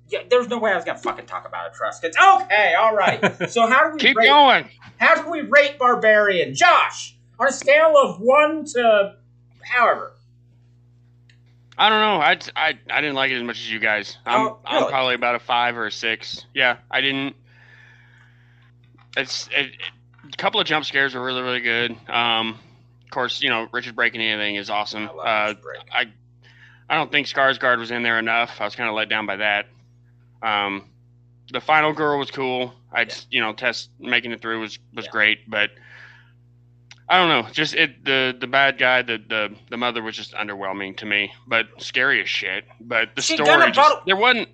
[0.10, 2.16] Yeah, there's no way I was gonna fucking talk about Etruscans.
[2.18, 3.22] Okay, all right.
[3.50, 4.66] So how do we Keep rate, going.
[4.98, 7.16] how do we rate barbarian, Josh?
[7.40, 9.16] On a scale of one to
[9.62, 10.14] however.
[11.82, 12.18] I don't know.
[12.22, 14.18] I, I, I didn't like it as much as you guys.
[14.26, 16.46] I'm Oh, I'm probably about a five or a six.
[16.54, 17.36] Yeah, I didn't.
[19.18, 19.72] It's it, it-
[20.34, 21.98] a couple of jump scares were really really good.
[22.08, 22.60] Um,
[23.04, 25.10] of course, you know Richard breaking anything is awesome.
[25.10, 25.54] I Uh.
[25.92, 26.06] I
[26.90, 28.62] I don't think Skarsgård was in there enough.
[28.62, 29.66] I was kind of let down by that.
[30.44, 30.86] Um,
[31.52, 32.74] the final girl was cool.
[32.92, 35.12] I just you know Tess making it through was was Yeah.
[35.12, 35.72] great, but
[37.10, 37.52] I don't know.
[37.52, 41.34] Just it the the bad guy the the the mother was just underwhelming to me,
[41.48, 42.64] but scary as shit.
[42.80, 44.50] But the She got story a just bottle- there wasn't.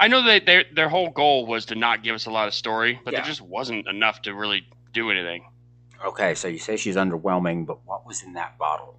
[0.00, 2.54] I know that their their whole goal was to not give us a lot of
[2.54, 3.20] story, but Yeah.
[3.20, 5.44] there just wasn't enough to really do anything.
[6.04, 8.94] Okay, so you say she's underwhelming, but what was in that bottle?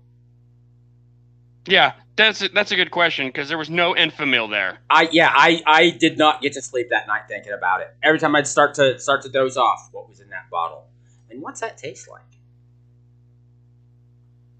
[1.65, 4.79] Yeah, that's a, that's a good question because there was no Enfamil there.
[4.89, 7.93] I yeah, I I did not get to sleep that night thinking about it.
[8.03, 10.87] Every time I'd start to start to doze off, what was in that bottle,
[11.29, 12.21] and what's that taste like?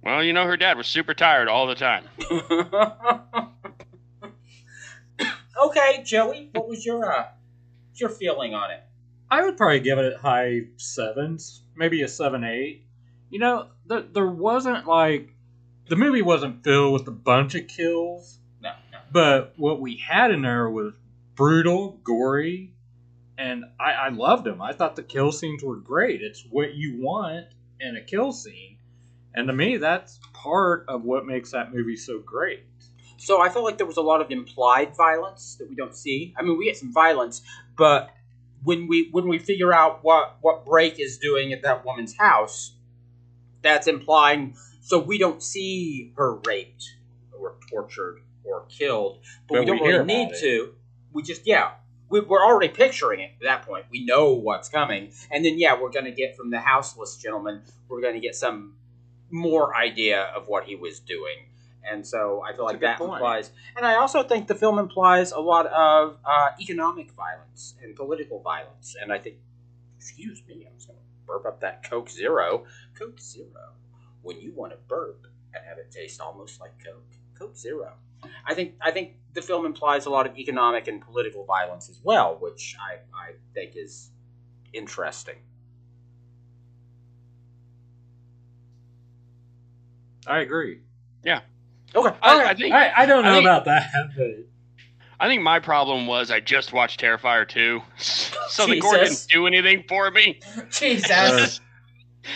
[0.04, 2.06] Well, you know her dad was super tired all the time.
[5.66, 7.28] okay, Joey, what was your uh,
[7.96, 8.82] your feeling on it?
[9.30, 12.86] I would probably give it a high sevens, maybe a seven eight.
[13.30, 15.30] You know, th- there wasn't like
[15.88, 19.00] the movie wasn't filled with a bunch of kills, No, no.
[19.12, 20.94] but what we had in there was
[21.36, 22.74] brutal, gory,
[23.38, 24.62] and I, I loved them.
[24.62, 26.22] I thought the kill scenes were great.
[26.22, 27.48] It's what you want
[27.80, 28.78] in a kill scene,
[29.34, 32.64] and to me, that's part of what makes that movie so great.
[33.18, 36.34] So I felt like there was a lot of implied violence that we don't see.
[36.38, 37.42] I mean, we get some violence,
[37.78, 38.12] but
[38.64, 42.74] when we when we figure out what what Brake is doing at that woman's house,
[43.62, 44.56] that's implying.
[44.82, 46.84] So we don't see her raped
[47.38, 50.40] or tortured or killed, but, But we don't we really need it.
[50.40, 50.74] to.
[51.14, 51.72] We just yeah.
[52.10, 53.86] We, we're already picturing it at that point.
[53.92, 57.62] We know what's coming, and then yeah, we're going to get from the houseless gentleman.
[57.88, 58.74] We're going to get some
[59.32, 61.50] more idea of what he was doing,
[61.84, 63.14] and so I feel like that point.
[63.14, 67.96] implies and I also think the film implies a lot of uh, economic violence and
[67.96, 68.96] political violence.
[69.02, 69.38] And I think,
[69.98, 72.66] excuse me, I was going to burp up that Coke Zero.
[72.98, 73.74] Coke Zero.
[74.22, 77.94] When you want to burp and have it taste almost like Coke, Coke Zero.
[78.46, 82.02] I think I think the film implies a lot of economic and political violence as
[82.04, 84.12] well, which I, I think is
[84.74, 85.38] interesting.
[90.30, 90.80] I agree.
[91.24, 91.42] Yeah.
[91.96, 92.16] Okay.
[92.22, 94.28] I, I think I, I don't I know think- about that, but
[95.20, 99.48] I think my problem was I just watched Terrifier 2, so the gore didn't do
[99.48, 100.40] anything for me.
[100.70, 101.12] Jesus.
[101.12, 101.48] Uh,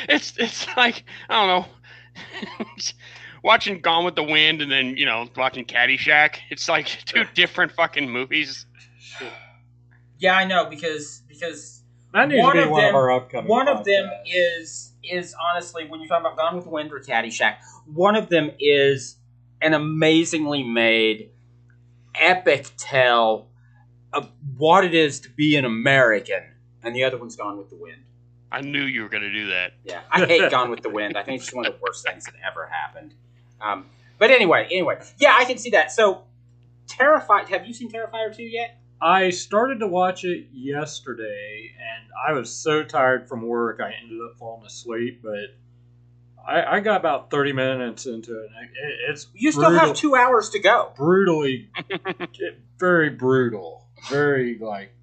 [0.10, 2.62] it's it's like I don't know,
[3.44, 6.38] watching Gone with the Wind and then you know watching Caddyshack.
[6.50, 8.66] It's like two different fucking movies.
[10.20, 11.84] yeah, I know because because
[12.14, 13.50] that needs One to be of one them- of our upcoming.
[13.50, 17.00] One of them is is honestly when you're talking about Gone with the Wind or
[17.00, 19.18] Caddyshack, one of them is
[19.62, 21.30] an amazingly made
[22.16, 23.48] epic tale
[24.12, 26.44] of what it is to be an American,
[26.84, 28.04] and the other one's Gone with the Wind.
[28.52, 29.74] I knew you were gonna do that.
[29.84, 31.18] Yeah, I hate Gone with the Wind.
[31.18, 33.14] I think it's one of the worst things that ever happened.
[33.60, 33.88] Um,
[34.20, 35.92] but anyway, anyway, yeah, I can see that.
[35.92, 36.24] So,
[36.88, 37.50] Terrified.
[37.50, 38.78] Have you seen Terrifier two yet?
[39.04, 44.20] I started to watch it yesterday, and I was so tired from work, I ended
[44.22, 45.22] up falling asleep.
[45.22, 45.56] But
[46.48, 48.50] I, I got about thirty minutes into it.
[48.58, 50.94] and it it's You still brutal, have two hours to go.
[50.96, 51.70] brutally,
[52.80, 54.94] very brutal, very like.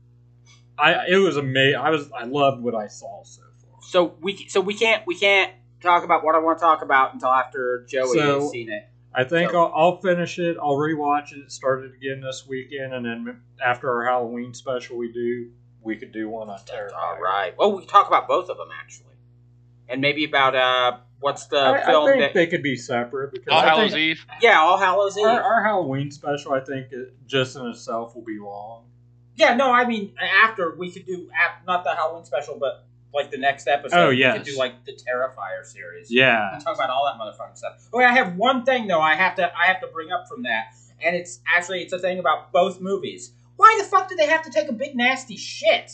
[0.79, 1.79] I it was amazing.
[1.79, 3.83] I was I loved what I saw so far.
[3.83, 7.13] So we so we can't we can't talk about what I want to talk about
[7.13, 8.85] until after Joey So- has seen it.
[9.15, 10.57] I think So- I'll, I'll finish it.
[10.61, 11.51] I'll rewatch it.
[11.51, 15.51] Start it again this weekend, and then after our Halloween special, we do
[15.83, 16.93] we could do one on Terrifier.
[16.95, 17.57] All right.
[17.57, 19.15] Well, we talk about both of them actually,
[19.89, 23.49] and maybe about uh what's the I, I think that they could be separate because
[23.53, 24.27] All I Hallows think Eve.
[24.41, 25.27] yeah All Hallows Eve.
[25.27, 28.85] our, our Halloween special, I think, it, just in itself will be long.
[29.37, 32.85] Yeah, no, I mean after we could do ap- not the Halloween special, but
[33.15, 33.97] like the next episode.
[33.97, 36.11] Oh, we could do like the Terrifier series.
[36.11, 36.59] Yeah.
[36.63, 37.89] talk about all that motherfucking stuff.
[37.93, 39.01] Oh, okay, I have one thing though.
[39.01, 41.99] I have to I have to bring up from that, and it's actually it's a
[41.99, 43.33] thing about both movies.
[43.57, 45.93] Why the fuck do they have to take a big nasty shit?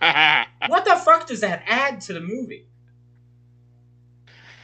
[0.66, 2.66] What the fuck does that add to the movie?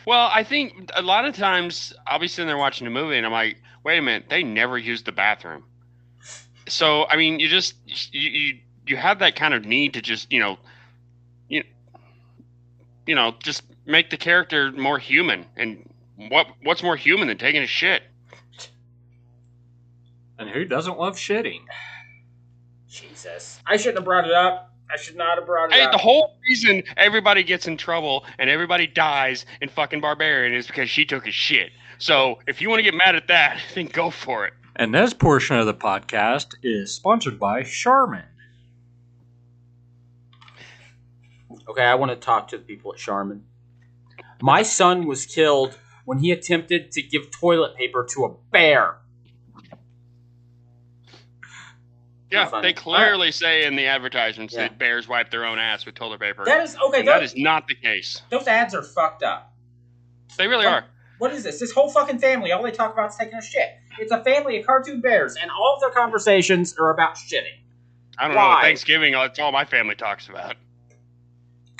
[0.07, 3.27] well, I think a lot of times I'll be sitting there watching a movie and
[3.27, 5.65] I'm like, wait a minute, they never used the bathroom.
[6.69, 8.59] So I mean, you just you you,
[8.91, 10.59] you have that kind of need to just you know,
[11.49, 11.63] you
[13.07, 15.47] you know just make the character more human.
[15.57, 18.03] And what what's more human than taking a shit?
[20.39, 21.61] And who doesn't love shitting?
[22.89, 24.73] Jesus, I shouldn't have brought it up.
[24.93, 25.93] I should not have brought it Hey, up.
[25.93, 30.91] the whole reason everybody gets in trouble and everybody dies in fucking Barbarian is because
[30.91, 31.71] she took a shit.
[31.99, 34.55] So if you want to get mad at that, then go for it.
[34.77, 38.25] And this portion of the podcast is sponsored by Charmin.
[41.71, 43.45] Okay, I want to talk to the people at Charmin.
[44.43, 48.97] My son was killed when he attempted to give toilet paper to a bear.
[52.31, 54.63] Yeah, they clearly say in the advertisements Yeah.
[54.63, 56.45] that bears wipe their own ass with toilet paper.
[56.45, 57.03] That is okay.
[57.03, 58.23] Those, is not the case.
[58.31, 59.53] those ads are fucked up.
[60.37, 60.75] They really What?
[60.75, 60.85] are.
[61.19, 61.59] What is this?
[61.61, 63.69] This whole fucking family, all they talk about is taking a shit.
[63.99, 67.59] It's a family of cartoon bears, and all of their conversations are about shitting.
[68.17, 68.55] I don't Why?
[68.57, 68.61] know.
[68.63, 70.57] Thanksgiving, that's all my family talks about.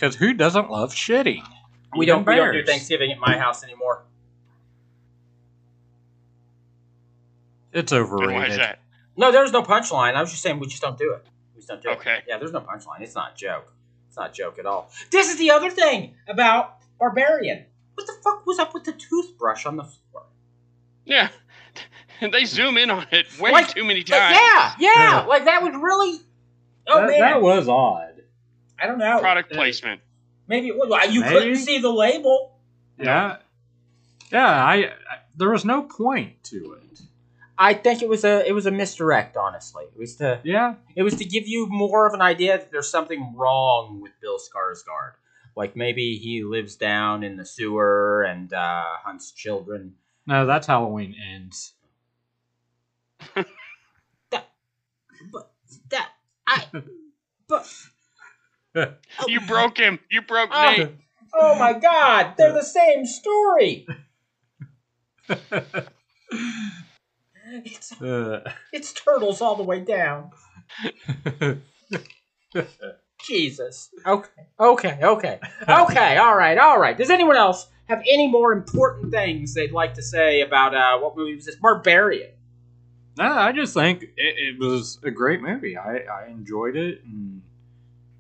[0.01, 1.43] Because who doesn't love shitting?
[1.95, 2.65] We don't, we don't do.
[2.65, 4.05] Thanksgiving at my house anymore.
[7.75, 8.61] It's And why is overrated.
[8.61, 8.79] that?
[9.19, 10.15] No, there's no punchline.
[10.15, 11.27] I was just saying we just don't do it.
[11.55, 12.15] We just don't do Okay.
[12.17, 12.25] it.
[12.27, 13.03] Yeah, there's no punchline.
[13.03, 13.75] It's not a joke.
[14.09, 14.91] It's not a joke at all.
[15.11, 17.67] This is the other thing about Barbarian.
[17.95, 20.25] What the fuck was up with the toothbrush on the floor?
[21.05, 21.29] Yeah.
[22.33, 24.39] they zoom in on it way Like- too many Like, times.
[24.41, 25.27] yeah, yeah, Yeah.
[25.27, 26.21] Like that would really.
[26.89, 28.20] Oh that, man, that was odd.
[28.81, 29.19] I don't know.
[29.21, 29.57] Product Yeah.
[29.57, 30.01] placement.
[30.49, 31.33] Maybe well, you Maybe.
[31.35, 32.59] couldn't see the label.
[32.99, 33.37] Yeah.
[34.33, 34.93] Yeah, I, I
[35.37, 37.01] there was no point to it.
[37.59, 39.37] I think it was a it was a misdirect.
[39.37, 40.75] Honestly, it was to Yeah.
[40.97, 44.39] it was to give you more of an idea that there's something wrong with Bill
[44.39, 45.13] Skarsgård.
[45.57, 49.95] Like maybe he lives down in the sewer and uh, hunts children.
[50.27, 51.75] No, that's Halloween ends.
[54.31, 54.49] that,
[55.33, 55.51] But
[55.91, 56.09] that
[56.47, 56.65] I
[57.49, 57.67] but
[59.27, 59.99] You broke him.
[60.11, 60.71] You broke Oh.
[60.77, 60.89] Nate.
[61.35, 63.87] oh my god, they're the same story.
[67.53, 70.31] It's Uh, it's turtles all the way down.
[73.27, 73.91] Jesus.
[74.07, 74.29] Okay.
[74.59, 74.99] Okay.
[75.03, 75.41] Okay.
[75.69, 76.17] Okay.
[76.17, 76.57] All right.
[76.59, 76.97] All right.
[76.97, 81.17] Does anyone else have any more important things they'd like to say about uh, what
[81.17, 81.57] movie was this?
[81.57, 82.31] Barbarian.
[83.19, 85.77] no, I just think it, it was a great movie.
[85.77, 87.43] I, I enjoyed it, and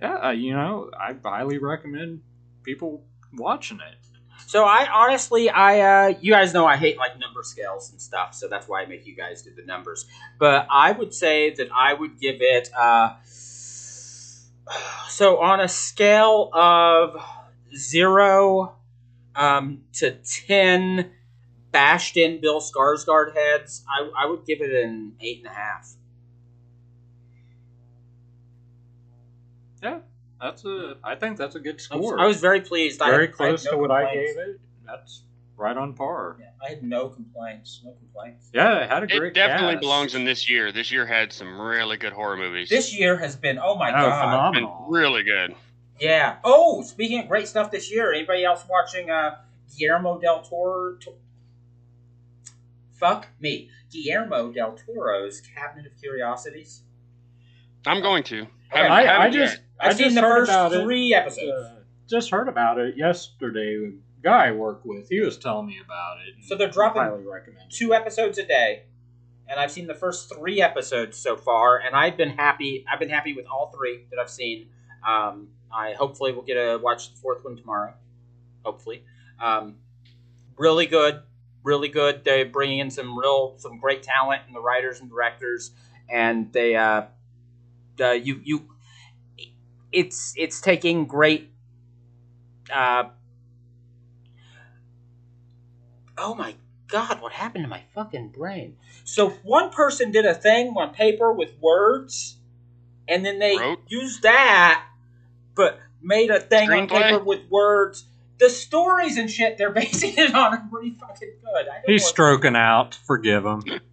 [0.00, 2.22] yeah, you know, I highly recommend
[2.62, 3.96] people watching it.
[4.46, 8.34] So I honestly, I uh, you guys know I hate like number scales and stuff,
[8.34, 10.06] so that's why I make you guys do the numbers.
[10.38, 12.70] But I would say that I would give it.
[12.76, 13.14] Uh,
[15.08, 17.16] so on a scale of
[17.76, 18.76] zero
[19.36, 21.12] um, to ten,
[21.70, 25.90] bashed in Bill Skarsgård heads, I, I would give it an eight and a half.
[29.82, 29.98] Yeah,
[30.40, 30.96] that's a.
[31.04, 32.20] I think that's a good I was, score.
[32.20, 33.00] I was very pleased.
[33.02, 34.60] I very had- I had close no to what I gave it.
[34.86, 35.22] That's
[35.56, 36.36] right on par.
[36.40, 37.80] Yeah, I had no complaints.
[37.84, 38.50] No complaints.
[38.52, 39.22] Yeah, it had a great.
[39.30, 39.80] It definitely cast.
[39.82, 40.72] belongs in this year.
[40.72, 42.68] This year had some really good horror movies.
[42.68, 44.52] This year has been oh my Oh, god.
[44.52, 44.86] been phenomenal!
[44.88, 45.54] really good.
[45.98, 46.36] Yeah.
[46.44, 49.36] Oh, speaking of great stuff this year, anybody else watching uh,
[49.78, 50.96] Guillermo del Toro?
[50.96, 51.12] To-
[52.92, 56.82] Fuck me, Guillermo del Toro's Cabinet of Curiosities.
[57.86, 58.40] I'm going to.
[58.42, 59.64] Okay, Haven't- I, I haven't just, yet.
[59.80, 60.82] I I've seen just the heard first about it.
[60.82, 61.50] three episodes.
[61.66, 61.74] uh,
[62.08, 63.76] just heard about it yesterday.
[63.86, 66.34] A guy I work with, he was telling me about it.
[66.44, 67.70] So they're dropping Highly recommend.
[67.70, 68.82] Two episodes a day,
[69.48, 72.84] and I've seen the first three episodes so far, and I've been happy.
[72.90, 74.68] I've been happy with all three that I've seen.
[75.06, 77.94] Um, I hopefully will get to watch the fourth one tomorrow.
[78.64, 79.04] Hopefully,
[79.40, 79.76] um,
[80.58, 81.22] really good,
[81.64, 82.24] really good.
[82.24, 85.70] They're bringing in some real, some great talent in the writers and directors,
[86.12, 87.04] and they, uh,
[88.00, 88.68] uh, you, you,
[89.92, 91.50] it's it's taking great.
[92.72, 93.04] Uh,
[96.18, 96.54] oh my
[96.88, 98.76] god, what happened to my fucking brain?
[99.04, 102.36] So one person did a thing on paper with words,
[103.08, 103.80] and then they Wrote?
[103.88, 104.84] used that,
[105.54, 108.04] but made a thing on paper with words.
[108.38, 111.68] The stories and shit they're basing it on are pretty fucking good.
[111.68, 112.94] I don't He's stroking out.
[112.94, 113.64] Forgive him.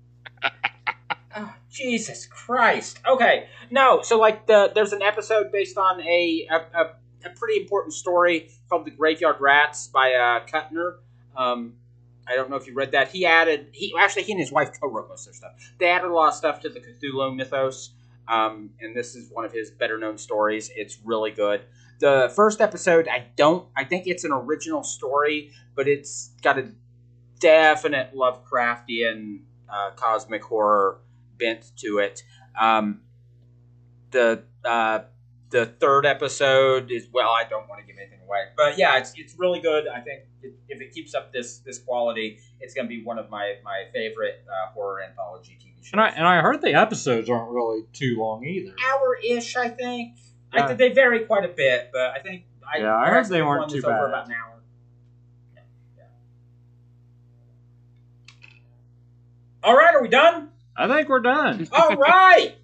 [1.70, 2.99] Jesus Christ.
[3.07, 4.01] Okay, no.
[4.01, 6.91] So like the there's an episode based on a a, a,
[7.26, 10.97] a pretty important story called "The Graveyard Rats" by uh, Kuttner.
[11.36, 11.74] Um,
[12.28, 13.09] I don't know if you read that.
[13.09, 15.74] He added he actually he and his wife co-wrote most of their stuff.
[15.80, 17.91] They added a lot of stuff to the Cthulhu mythos.
[18.28, 20.70] Um, and this is one of his better known stories.
[20.76, 21.61] It's really good.
[21.99, 26.72] The first episode, I don't, I think it's an original story, but it's got a
[27.39, 29.39] definite Lovecraftian
[29.70, 30.99] uh, cosmic horror
[31.38, 32.23] bent to it.
[32.59, 33.01] Um,
[34.11, 35.01] the uh,
[35.49, 39.13] the third episode is well, I don't want to give anything away, but yeah, it's
[39.15, 39.88] it's really good.
[39.88, 43.17] I think it, if it keeps up this this quality, it's going to be one
[43.17, 45.91] of my my favorite uh, horror anthology TV shows.
[45.93, 48.73] And I and I heard the episodes aren't really too long either.
[48.89, 50.17] hour ish, I think.
[50.51, 53.41] I think they vary quite a bit, but I think I, Yeah, I heard they
[53.41, 54.07] weren't too that's over bad.
[54.09, 54.61] about an hour.
[55.53, 55.61] Yeah,
[55.97, 56.03] yeah.
[59.63, 60.49] All right, are we done?
[60.78, 61.67] I think we're done.
[61.73, 62.55] All right.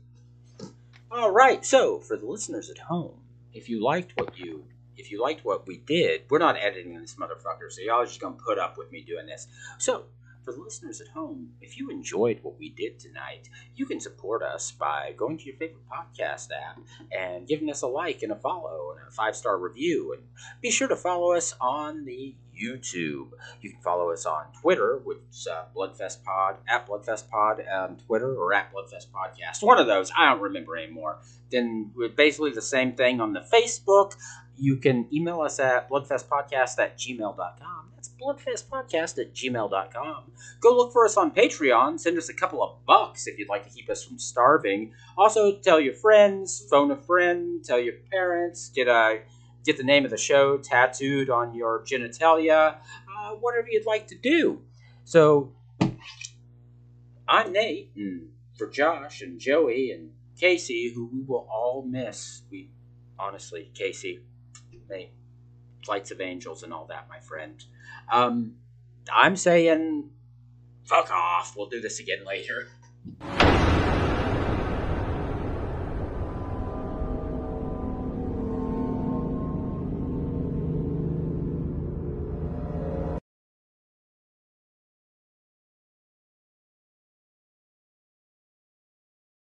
[1.11, 1.65] All right.
[1.65, 3.19] So, for the listeners at home,
[3.53, 7.15] if you liked what you if you liked what we did, we're not editing this
[7.15, 9.47] motherfucker, so y'all just gonna put up with me doing this.
[9.79, 10.03] So,
[10.43, 14.43] for the listeners at home, if you enjoyed what we did tonight, you can support
[14.43, 16.79] us by going to your favorite podcast app
[17.11, 20.13] and giving us a like and a follow and a five star review.
[20.13, 20.23] And
[20.61, 23.29] be sure to follow us on the YouTube.
[23.61, 27.97] You can follow us on Twitter, which is uh, Bloodfest Pod, at Bloodfest Pod on
[27.97, 29.63] Twitter, or at Bloodfest Podcast.
[29.63, 30.11] One of those.
[30.17, 31.19] I don't remember anymore.
[31.51, 34.15] Then basically the same thing on the Facebook.
[34.57, 37.89] You can email us at bloodfestpodcast at gmail.com.
[37.95, 40.31] That's bloodfestpodcast at gmail.com.
[40.59, 41.99] Go look for us on Patreon.
[41.99, 44.91] Send us a couple of bucks if you'd like to keep us from starving.
[45.17, 49.21] Also, tell your friends, phone a friend, tell your parents, get a
[49.63, 52.75] get the name of the show tattooed on your genitalia,
[53.17, 54.61] uh, whatever you'd like to do.
[55.05, 55.53] So,
[57.27, 62.41] I'm Nate, and for Josh and Joey and Casey, who we will all miss.
[62.51, 62.69] We
[63.17, 64.21] honestly, Casey,
[64.93, 65.11] Nate,
[65.83, 67.63] flights of angels and all that, my friend.
[68.11, 68.55] Um,
[69.11, 70.09] I'm saying,
[70.85, 71.55] fuck off.
[71.57, 72.67] We'll do this again later.